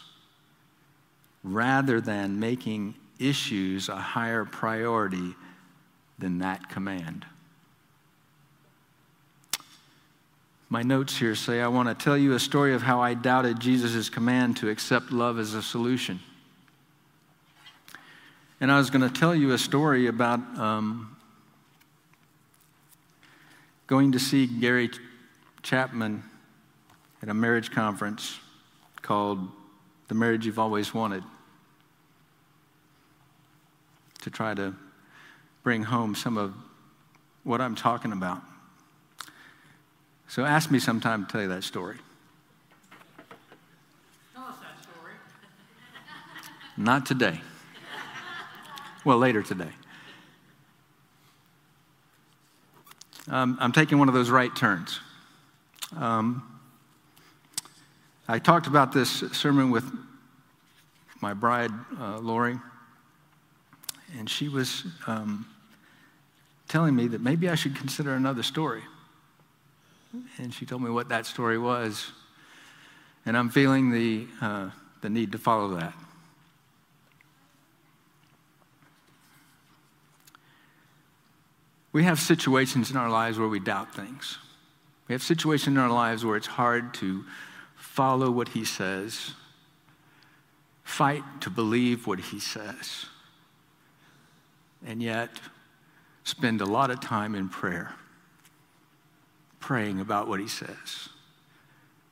rather 1.44 2.00
than 2.00 2.40
making 2.40 2.96
issues 3.20 3.90
a 3.90 3.98
higher 3.98 4.46
priority 4.46 5.36
than 6.18 6.40
that 6.40 6.70
command. 6.70 7.26
My 10.70 10.84
notes 10.84 11.18
here 11.18 11.34
say, 11.34 11.62
I 11.62 11.68
want 11.68 11.90
to 11.90 11.96
tell 11.96 12.18
you 12.18 12.34
a 12.34 12.40
story 12.40 12.76
of 12.76 12.84
how 12.84 13.02
I 13.02 13.16
doubted 13.16 13.60
Jesus' 13.60 14.08
command 14.08 14.58
to 14.58 14.70
accept 14.70 15.12
love 15.12 15.40
as 15.40 15.56
a 15.56 15.64
solution. 15.64 16.20
And 18.62 18.72
I 18.72 18.78
was 18.78 18.90
going 18.90 19.02
to 19.02 19.10
tell 19.10 19.34
you 19.34 19.54
a 19.54 19.58
story 19.58 20.08
about 20.08 20.40
um, 20.60 21.16
going 23.88 24.12
to 24.12 24.20
see 24.20 24.46
Gary 24.46 24.92
Chapman 25.64 26.24
at 27.22 27.30
a 27.30 27.34
marriage 27.34 27.72
conference 27.72 28.40
called 29.02 29.48
The 30.08 30.16
Marriage 30.16 30.46
You've 30.46 30.60
Always 30.60 30.94
Wanted 30.94 31.24
to 34.22 34.30
try 34.30 34.54
to 34.54 34.76
bring 35.64 35.84
home 35.84 36.16
some 36.16 36.38
of 36.38 36.54
what 37.44 37.62
I'm 37.62 37.76
talking 37.76 38.12
about. 38.12 38.42
So 40.28 40.46
ask 40.46 40.70
me 40.70 40.80
sometime 40.80 41.26
to 41.26 41.32
tell 41.32 41.42
you 41.42 41.48
that 41.48 41.64
story. 41.64 41.98
Tell 44.34 44.44
us 44.44 44.56
that 44.62 44.84
story. 44.84 45.14
Not 46.78 47.06
today. 47.06 47.42
Well, 49.04 49.18
later 49.18 49.42
today. 49.42 49.72
Um, 53.30 53.58
I'm 53.60 53.72
taking 53.72 54.00
one 54.00 54.08
of 54.08 54.14
those 54.14 54.30
right 54.30 54.54
turns. 54.56 55.00
Um, 55.96 56.59
I 58.32 58.38
talked 58.38 58.68
about 58.68 58.92
this 58.92 59.24
sermon 59.32 59.72
with 59.72 59.92
my 61.20 61.34
bride, 61.34 61.72
uh, 62.00 62.20
Lori, 62.20 62.60
and 64.20 64.30
she 64.30 64.50
was 64.50 64.84
um, 65.08 65.48
telling 66.68 66.96
me 66.96 67.08
that 67.08 67.22
maybe 67.22 67.50
I 67.50 67.56
should 67.56 67.76
consider 67.76 68.14
another 68.14 68.44
story. 68.44 68.84
And 70.38 70.54
she 70.54 70.68
told 70.68 70.84
me 70.84 70.92
what 70.92 71.10
that 71.10 71.26
story 71.26 71.58
was. 71.58 72.12
And 73.26 73.36
I'm 73.36 73.50
feeling 73.50 73.90
the, 73.90 74.28
uh, 74.44 74.70
the 75.02 75.10
need 75.10 75.32
to 75.32 75.40
follow 75.40 75.70
that. 75.78 75.96
We 81.94 82.04
have 82.04 82.20
situations 82.20 82.92
in 82.92 82.98
our 82.98 83.10
lives 83.10 83.40
where 83.40 83.48
we 83.48 83.60
doubt 83.60 83.96
things. 83.96 84.38
We 85.08 85.14
have 85.14 85.24
situations 85.24 85.76
in 85.76 85.80
our 85.80 85.90
lives 85.90 86.24
where 86.24 86.38
it's 86.38 86.46
hard 86.46 86.94
to 86.96 87.26
follow 87.80 88.30
what 88.30 88.50
he 88.50 88.66
says, 88.66 89.34
fight 90.84 91.24
to 91.40 91.50
believe 91.50 92.06
what 92.06 92.20
he 92.20 92.40
says, 92.40 93.06
and 94.86 95.02
yet 95.02 95.30
spend 96.24 96.62
a 96.62 96.66
lot 96.66 96.92
of 96.92 97.00
time 97.00 97.34
in 97.34 97.50
prayer 97.50 97.96
praying 99.60 100.00
about 100.00 100.28
what 100.28 100.40
he 100.40 100.48
says 100.48 101.10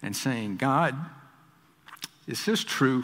and 0.02 0.16
saying, 0.16 0.58
God, 0.58 0.96
is 2.28 2.46
this 2.46 2.64
true? 2.64 3.04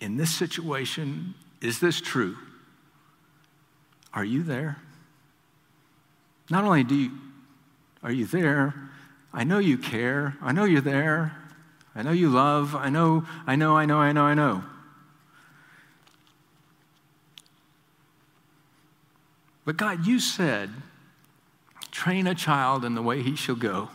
In 0.00 0.16
this 0.16 0.30
situation, 0.30 1.34
is 1.60 1.80
this 1.80 2.00
true? 2.00 2.36
Are 4.12 4.24
you 4.24 4.42
there? 4.42 4.78
Not 6.50 6.64
only 6.64 6.84
do 6.84 6.94
you, 6.94 7.10
are 8.02 8.12
you 8.12 8.26
there, 8.26 8.74
I 9.34 9.44
know 9.44 9.58
you 9.58 9.76
care. 9.76 10.36
I 10.40 10.52
know 10.52 10.64
you're 10.64 10.80
there. 10.80 11.36
I 11.94 12.02
know 12.02 12.12
you 12.12 12.30
love. 12.30 12.74
I 12.74 12.88
know, 12.88 13.26
I 13.46 13.54
know, 13.54 13.76
I 13.76 13.84
know, 13.84 13.98
I 13.98 14.12
know, 14.12 14.22
I 14.22 14.32
know. 14.32 14.64
But 19.66 19.76
God, 19.76 20.06
you 20.06 20.18
said 20.18 20.70
Train 21.94 22.26
a 22.26 22.34
child 22.34 22.84
in 22.84 22.96
the 22.96 23.02
way 23.02 23.22
he 23.22 23.36
shall 23.36 23.54
go, 23.54 23.88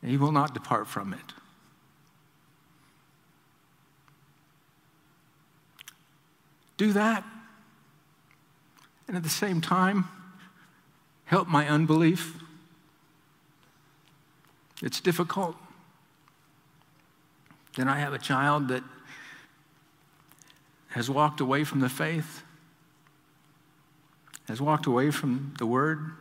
and 0.00 0.10
he 0.10 0.16
will 0.16 0.32
not 0.32 0.54
depart 0.54 0.88
from 0.88 1.12
it. 1.12 1.34
Do 6.78 6.94
that. 6.94 7.24
And 9.06 9.18
at 9.18 9.22
the 9.22 9.28
same 9.28 9.60
time, 9.60 10.08
help 11.26 11.46
my 11.46 11.68
unbelief. 11.68 12.42
It's 14.82 15.00
difficult. 15.00 15.56
Then 17.76 17.88
I 17.88 17.98
have 17.98 18.12
a 18.12 18.18
child 18.18 18.68
that 18.68 18.82
has 20.88 21.10
walked 21.10 21.40
away 21.40 21.64
from 21.64 21.80
the 21.80 21.88
faith, 21.88 22.42
has 24.48 24.60
walked 24.60 24.86
away 24.86 25.10
from 25.10 25.54
the 25.58 25.66
word 25.66 26.12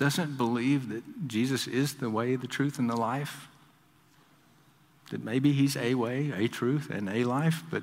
doesn't 0.00 0.38
believe 0.38 0.88
that 0.88 1.28
Jesus 1.28 1.66
is 1.66 1.96
the 1.96 2.08
way, 2.08 2.34
the 2.34 2.46
truth, 2.46 2.78
and 2.78 2.88
the 2.88 2.96
life, 2.96 3.48
that 5.10 5.22
maybe 5.22 5.52
he's 5.52 5.76
a 5.76 5.94
way, 5.94 6.32
a 6.34 6.48
truth, 6.48 6.88
and 6.88 7.06
a 7.10 7.24
life, 7.24 7.62
but 7.70 7.82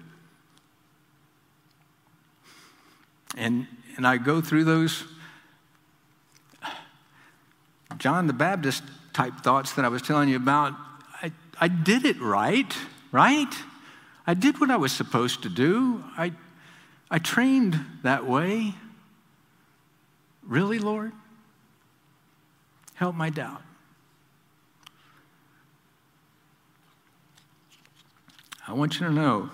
and 3.38 3.68
and 3.98 4.08
I 4.08 4.18
go 4.18 4.42
through 4.42 4.64
those 4.64 5.04
John 8.00 8.26
the 8.26 8.34
Baptist 8.34 8.84
type 9.18 9.40
thoughts 9.42 9.74
that 9.74 9.84
I 9.84 9.88
was 9.88 10.04
telling 10.04 10.30
you 10.30 10.36
about. 10.36 10.74
I, 11.24 11.32
I 11.60 11.68
did 11.68 12.06
it 12.06 12.22
right, 12.22 12.72
right? 13.12 13.52
I 14.28 14.36
did 14.36 14.62
what 14.62 14.70
I 14.70 14.76
was 14.78 14.92
supposed 14.92 15.42
to 15.42 15.50
do. 15.50 16.04
I, 16.16 16.34
I 17.10 17.18
trained 17.18 17.80
that 18.04 18.28
way. 18.28 18.76
Really, 20.44 20.78
Lord? 20.78 21.14
Help 22.94 23.16
my 23.16 23.32
doubt. 23.32 23.64
I 28.68 28.74
want 28.74 29.00
you 29.00 29.08
to 29.08 29.12
know, 29.12 29.50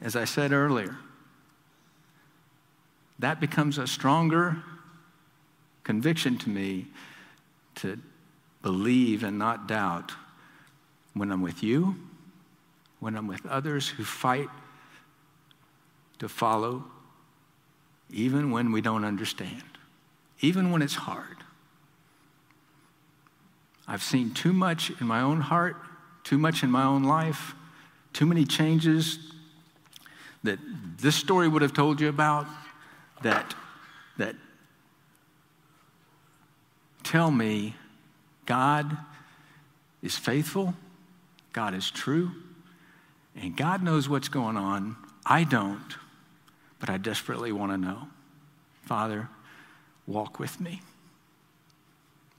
as 0.00 0.16
I 0.16 0.24
said 0.24 0.52
earlier, 0.52 0.96
that 3.18 3.40
becomes 3.40 3.76
a 3.76 3.86
stronger 3.86 4.56
conviction 5.84 6.38
to 6.38 6.48
me 6.48 6.86
to 7.80 7.98
believe 8.62 9.22
and 9.24 9.38
not 9.38 9.66
doubt 9.66 10.12
when 11.14 11.32
I'm 11.32 11.42
with 11.42 11.62
you, 11.62 11.96
when 13.00 13.16
I'm 13.16 13.26
with 13.26 13.44
others 13.46 13.88
who 13.88 14.04
fight 14.04 14.48
to 16.18 16.28
follow, 16.28 16.84
even 18.10 18.50
when 18.50 18.72
we 18.72 18.80
don't 18.80 19.04
understand, 19.04 19.62
even 20.40 20.70
when 20.70 20.82
it's 20.82 20.94
hard. 20.94 21.38
I've 23.88 24.02
seen 24.02 24.32
too 24.32 24.52
much 24.52 24.92
in 25.00 25.06
my 25.06 25.20
own 25.20 25.40
heart, 25.40 25.76
too 26.22 26.38
much 26.38 26.62
in 26.62 26.70
my 26.70 26.84
own 26.84 27.04
life, 27.04 27.54
too 28.12 28.26
many 28.26 28.44
changes 28.44 29.18
that 30.42 30.58
this 30.98 31.16
story 31.16 31.48
would 31.48 31.62
have 31.62 31.72
told 31.72 32.00
you 32.00 32.08
about 32.08 32.46
that, 33.22 33.54
that 34.16 34.36
tell 37.10 37.32
me 37.32 37.74
God 38.46 38.96
is 40.00 40.16
faithful, 40.16 40.74
God 41.52 41.74
is 41.74 41.90
true, 41.90 42.30
and 43.34 43.56
God 43.56 43.82
knows 43.82 44.08
what's 44.08 44.28
going 44.28 44.56
on. 44.56 44.96
I 45.26 45.42
don't, 45.42 45.96
but 46.78 46.88
I 46.88 46.98
desperately 46.98 47.50
want 47.50 47.72
to 47.72 47.78
know. 47.78 48.06
Father, 48.82 49.28
walk 50.06 50.38
with 50.38 50.60
me. 50.60 50.82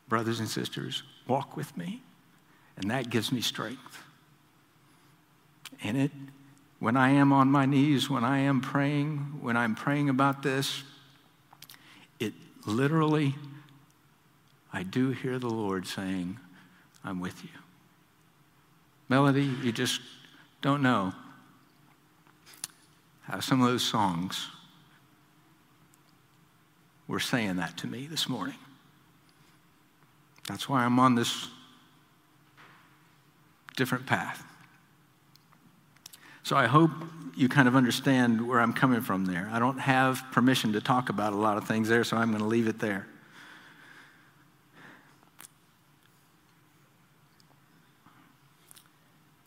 Brothers 0.07 0.39
and 0.39 0.47
sisters, 0.47 1.03
walk 1.27 1.57
with 1.57 1.75
me. 1.75 2.01
And 2.77 2.89
that 2.91 3.09
gives 3.09 3.29
me 3.31 3.41
strength. 3.41 4.03
And 5.83 5.97
it, 5.97 6.11
when 6.79 6.95
I 6.95 7.09
am 7.09 7.33
on 7.33 7.49
my 7.49 7.65
knees, 7.65 8.09
when 8.09 8.23
I 8.23 8.39
am 8.39 8.61
praying, 8.61 9.39
when 9.41 9.57
I'm 9.57 9.75
praying 9.75 10.07
about 10.07 10.43
this, 10.43 10.83
it 12.19 12.33
literally, 12.65 13.35
I 14.73 14.83
do 14.83 15.11
hear 15.11 15.37
the 15.39 15.49
Lord 15.49 15.85
saying, 15.85 16.39
I'm 17.03 17.19
with 17.19 17.43
you. 17.43 17.49
Melody, 19.09 19.51
you 19.61 19.71
just 19.71 19.99
don't 20.61 20.81
know 20.81 21.13
how 23.23 23.39
some 23.39 23.61
of 23.61 23.67
those 23.67 23.83
songs 23.83 24.47
were 27.07 27.19
saying 27.19 27.57
that 27.57 27.77
to 27.77 27.87
me 27.87 28.07
this 28.07 28.29
morning. 28.29 28.55
That's 30.47 30.69
why 30.69 30.85
I'm 30.85 30.99
on 30.99 31.15
this 31.15 31.49
different 33.75 34.05
path. 34.05 34.43
So 36.43 36.55
I 36.55 36.67
hope 36.67 36.91
you 37.35 37.49
kind 37.49 37.67
of 37.67 37.75
understand 37.75 38.47
where 38.47 38.59
I'm 38.59 38.73
coming 38.73 39.01
from 39.01 39.25
there. 39.25 39.49
I 39.51 39.59
don't 39.59 39.79
have 39.79 40.23
permission 40.31 40.73
to 40.73 40.81
talk 40.81 41.09
about 41.09 41.33
a 41.33 41.37
lot 41.37 41.57
of 41.57 41.67
things 41.67 41.87
there, 41.89 42.03
so 42.03 42.17
I'm 42.17 42.29
going 42.29 42.41
to 42.41 42.47
leave 42.47 42.67
it 42.67 42.79
there. 42.79 43.07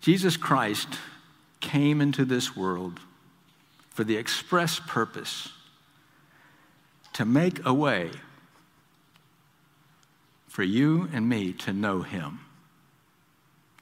Jesus 0.04 0.36
Christ 0.36 0.88
came 1.60 2.02
into 2.02 2.26
this 2.26 2.54
world 2.54 3.00
for 3.88 4.04
the 4.04 4.18
express 4.18 4.78
purpose 4.78 5.48
to 7.14 7.24
make 7.24 7.64
a 7.64 7.72
way 7.72 8.10
for 10.46 10.62
you 10.62 11.08
and 11.10 11.26
me 11.26 11.54
to 11.54 11.72
know 11.72 12.02
Him, 12.02 12.40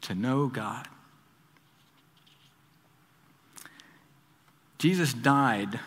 to 0.02 0.14
know 0.14 0.46
God. 0.46 0.86
Jesus 4.78 5.12
died 5.12 5.80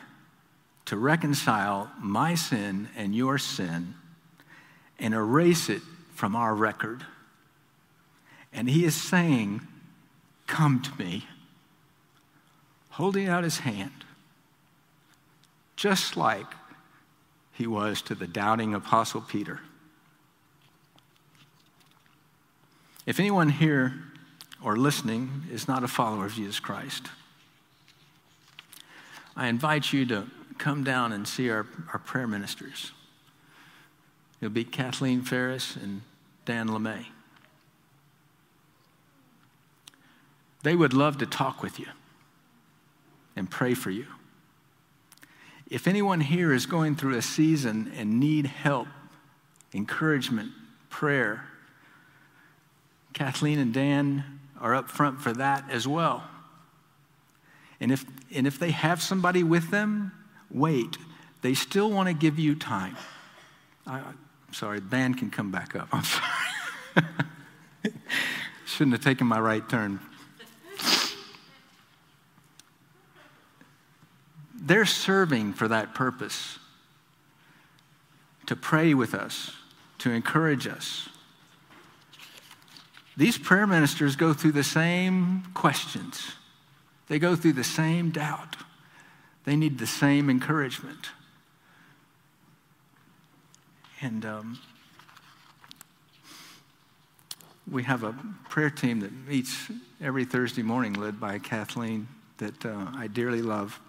to 0.83 0.97
reconcile 0.97 1.89
my 2.01 2.36
sin 2.36 2.89
and 2.97 3.15
your 3.15 3.38
sin 3.38 3.95
and 4.99 5.13
erase 5.13 5.69
it 5.69 5.81
from 6.13 6.36
our 6.36 6.53
record. 6.53 7.05
And 8.51 8.69
He 8.69 8.83
is 8.83 9.01
saying, 9.01 9.65
Come 10.48 10.82
to 10.82 10.91
me, 10.98 11.28
holding 12.91 13.28
out 13.28 13.43
His 13.43 13.60
hand, 13.60 14.06
just 15.76 16.16
like 16.16 16.46
He 17.52 17.68
was 17.68 18.02
to 18.04 18.16
the 18.16 18.28
doubting 18.28 18.74
Apostle 18.74 19.22
Peter. 19.22 19.62
If 23.06 23.20
anyone 23.20 23.50
here 23.50 23.93
or 24.64 24.78
listening 24.78 25.43
is 25.52 25.68
not 25.68 25.84
a 25.84 25.88
follower 25.88 26.26
of 26.26 26.34
Jesus 26.34 26.60
Christ, 26.60 27.08
I 29.36 29.48
invite 29.48 29.93
you 29.93 30.06
to 30.08 30.28
come 30.58 30.84
down 30.84 31.12
and 31.12 31.28
see 31.28 31.50
our, 31.50 31.68
our 31.93 32.00
prayer 32.00 32.28
ministers. 32.28 32.91
It'll 34.39 34.54
be 34.54 34.64
Kathleen 34.64 35.22
Ferris 35.22 35.76
and 35.76 36.02
Dan 36.46 36.70
LeMay. 36.70 37.06
They 40.66 40.76
would 40.76 40.93
love 40.93 41.20
to 41.20 41.28
talk 41.28 41.61
with 41.61 41.80
you 41.80 41.86
and 43.36 43.47
pray 43.47 43.76
for 43.76 43.91
you. 43.91 44.07
If 45.70 45.88
anyone 45.88 46.22
here 46.22 46.51
is 46.51 46.66
going 46.66 46.95
through 46.95 47.16
a 47.16 47.22
season 47.22 47.91
and 47.95 48.20
need 48.20 48.47
help, 48.47 48.88
encouragement, 49.76 50.53
prayer, 50.89 51.45
Kathleen 53.13 53.59
and 53.59 53.76
Dan 53.76 54.39
are 54.59 54.74
up 54.74 54.89
front 54.89 55.22
for 55.22 55.32
that 55.34 55.70
as 55.70 55.88
well. 55.88 56.24
And 57.80 57.91
if, 57.91 58.03
and 58.34 58.47
if 58.47 58.57
they 58.57 58.72
have 58.72 59.03
somebody 59.03 59.43
with 59.43 59.70
them, 59.70 60.13
wait. 60.49 60.97
They 61.43 61.53
still 61.53 61.91
want 61.91 62.07
to 62.07 62.16
give 62.16 62.39
you 62.39 62.55
time. 62.55 62.97
I, 63.86 63.99
am 63.99 64.18
sorry, 64.51 64.80
band 64.80 65.20
can 65.20 65.30
come 65.30 65.51
back 65.51 65.76
up. 65.76 65.89
I'm 65.91 66.03
sorry. 67.03 67.13
Shouldn't 68.66 68.93
have 68.93 69.03
taken 69.03 69.28
my 69.28 69.39
right 69.39 69.70
turn. 69.70 69.99
They're 74.66 74.86
serving 74.86 75.53
for 75.53 75.68
that 75.68 75.93
purpose 75.93 76.59
to 78.47 78.55
pray 78.55 78.93
with 78.93 79.13
us, 79.13 79.51
to 79.99 80.11
encourage 80.11 80.68
us, 80.68 81.07
these 83.18 83.38
prayer 83.38 83.66
ministers 83.66 84.16
go 84.16 84.34
through 84.34 84.51
the 84.51 84.63
same 84.63 85.43
questions, 85.53 86.34
they 87.07 87.20
go 87.20 87.36
through 87.36 87.53
the 87.53 87.63
same 87.63 88.09
doubt, 88.09 88.57
they 89.45 89.55
need 89.55 89.78
the 89.78 89.88
same 89.88 90.30
encouragement. 90.30 91.09
And 94.01 94.26
um, 94.26 94.59
we 97.70 97.84
have 97.84 98.03
a 98.03 98.13
prayer 98.49 98.70
team 98.70 98.99
that 98.99 99.13
meets 99.28 99.72
every 100.01 100.26
Thursday 100.26 100.61
morning, 100.61 100.93
led 100.93 101.20
by 101.20 101.39
Kathleen, 101.39 102.07
that 102.38 102.66
uh, 102.66 102.88
I 102.95 103.07
dearly 103.07 103.41
love. 103.41 103.80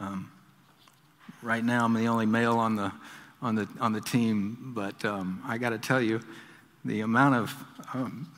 Um, 0.00 0.30
right 1.42 1.64
now, 1.64 1.84
I'm 1.84 1.94
the 1.94 2.06
only 2.06 2.26
male 2.26 2.58
on 2.58 2.76
the 2.76 2.92
on 3.40 3.54
the 3.54 3.68
on 3.80 3.92
the 3.92 4.00
team, 4.00 4.72
but 4.74 5.04
um, 5.04 5.42
I 5.46 5.58
got 5.58 5.70
to 5.70 5.78
tell 5.78 6.00
you, 6.00 6.20
the 6.84 7.00
amount 7.00 7.34
of 7.34 7.64
um, 7.94 8.28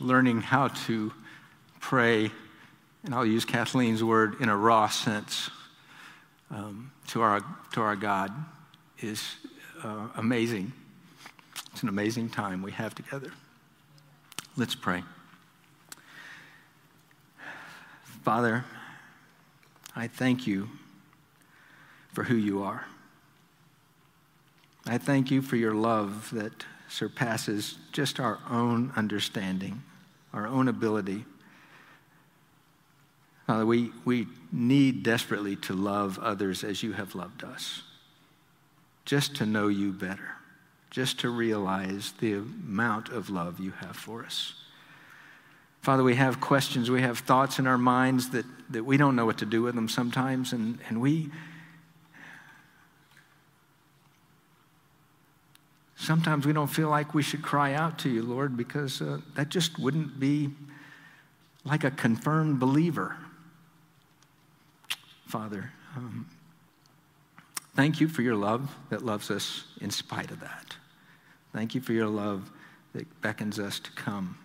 learning 0.00 0.40
how 0.40 0.68
to 0.68 1.12
pray, 1.80 2.30
and 3.04 3.14
I'll 3.14 3.26
use 3.26 3.44
Kathleen's 3.44 4.02
word 4.02 4.40
in 4.40 4.48
a 4.48 4.56
raw 4.56 4.88
sense, 4.88 5.50
um, 6.50 6.90
to, 7.08 7.22
our, 7.22 7.44
to 7.72 7.80
our 7.80 7.96
God 7.96 8.32
is 9.00 9.22
uh, 9.84 10.08
amazing. 10.16 10.72
It's 11.72 11.82
an 11.82 11.88
amazing 11.88 12.30
time 12.30 12.62
we 12.62 12.72
have 12.72 12.94
together. 12.94 13.30
Let's 14.56 14.74
pray. 14.74 15.04
Father, 18.24 18.64
I 19.94 20.06
thank 20.06 20.46
you 20.46 20.68
for 22.12 22.24
who 22.24 22.36
you 22.36 22.62
are. 22.62 22.86
I 24.86 24.98
thank 24.98 25.30
you 25.30 25.42
for 25.42 25.56
your 25.56 25.74
love 25.74 26.30
that 26.32 26.64
surpasses 26.88 27.76
just 27.92 28.18
our 28.18 28.38
own 28.48 28.92
understanding, 28.96 29.82
our 30.32 30.46
own 30.46 30.68
ability. 30.68 31.24
Father, 33.46 33.66
we, 33.66 33.92
we 34.04 34.26
need 34.52 35.02
desperately 35.02 35.56
to 35.56 35.74
love 35.74 36.18
others 36.18 36.64
as 36.64 36.82
you 36.82 36.92
have 36.92 37.14
loved 37.14 37.44
us, 37.44 37.82
just 39.04 39.36
to 39.36 39.46
know 39.46 39.68
you 39.68 39.92
better, 39.92 40.36
just 40.90 41.20
to 41.20 41.30
realize 41.30 42.12
the 42.20 42.34
amount 42.34 43.08
of 43.08 43.28
love 43.28 43.60
you 43.60 43.72
have 43.72 43.96
for 43.96 44.24
us. 44.24 44.54
Father, 45.80 46.02
we 46.02 46.14
have 46.14 46.40
questions, 46.40 46.90
we 46.90 47.00
have 47.00 47.20
thoughts 47.20 47.58
in 47.58 47.66
our 47.66 47.78
minds 47.78 48.30
that, 48.30 48.44
that 48.70 48.84
we 48.84 48.96
don't 48.96 49.16
know 49.16 49.24
what 49.24 49.38
to 49.38 49.46
do 49.46 49.62
with 49.62 49.74
them 49.74 49.88
sometimes, 49.88 50.52
and, 50.52 50.78
and 50.88 51.00
we 51.00 51.30
Sometimes 56.00 56.46
we 56.46 56.54
don't 56.54 56.66
feel 56.66 56.88
like 56.88 57.12
we 57.12 57.22
should 57.22 57.42
cry 57.42 57.74
out 57.74 57.98
to 57.98 58.08
you, 58.08 58.22
Lord, 58.22 58.56
because 58.56 59.02
uh, 59.02 59.18
that 59.34 59.50
just 59.50 59.78
wouldn't 59.78 60.18
be 60.18 60.48
like 61.62 61.84
a 61.84 61.90
confirmed 61.90 62.58
believer. 62.58 63.18
Father, 65.26 65.72
um, 65.94 66.26
thank 67.76 68.00
you 68.00 68.08
for 68.08 68.22
your 68.22 68.34
love 68.34 68.74
that 68.88 69.04
loves 69.04 69.30
us 69.30 69.64
in 69.82 69.90
spite 69.90 70.30
of 70.30 70.40
that. 70.40 70.74
Thank 71.52 71.74
you 71.74 71.82
for 71.82 71.92
your 71.92 72.08
love 72.08 72.50
that 72.94 73.20
beckons 73.20 73.58
us 73.58 73.78
to 73.80 73.92
come 73.92 74.38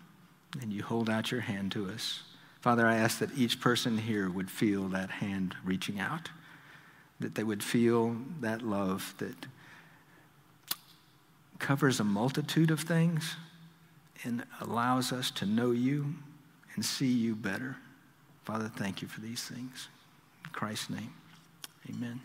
and 0.61 0.71
you 0.71 0.83
hold 0.83 1.09
out 1.09 1.31
your 1.31 1.41
hand 1.41 1.71
to 1.73 1.89
us. 1.89 2.23
Father, 2.61 2.87
I 2.87 2.95
ask 2.95 3.19
that 3.19 3.37
each 3.37 3.59
person 3.59 3.97
here 3.97 4.29
would 4.29 4.49
feel 4.49 4.87
that 4.89 5.11
hand 5.11 5.55
reaching 5.63 5.99
out, 5.99 6.29
that 7.19 7.35
they 7.35 7.43
would 7.43 7.63
feel 7.63 8.17
that 8.41 8.61
love 8.61 9.13
that 9.19 9.45
covers 11.59 11.99
a 11.99 12.03
multitude 12.03 12.71
of 12.71 12.79
things 12.81 13.35
and 14.23 14.43
allows 14.61 15.11
us 15.11 15.31
to 15.31 15.45
know 15.45 15.71
you 15.71 16.15
and 16.75 16.83
see 16.83 17.11
you 17.11 17.35
better. 17.35 17.77
Father, 18.43 18.69
thank 18.75 19.01
you 19.01 19.07
for 19.07 19.21
these 19.21 19.43
things. 19.43 19.87
In 20.43 20.51
Christ's 20.51 20.89
name, 20.89 21.13
amen. 21.89 22.19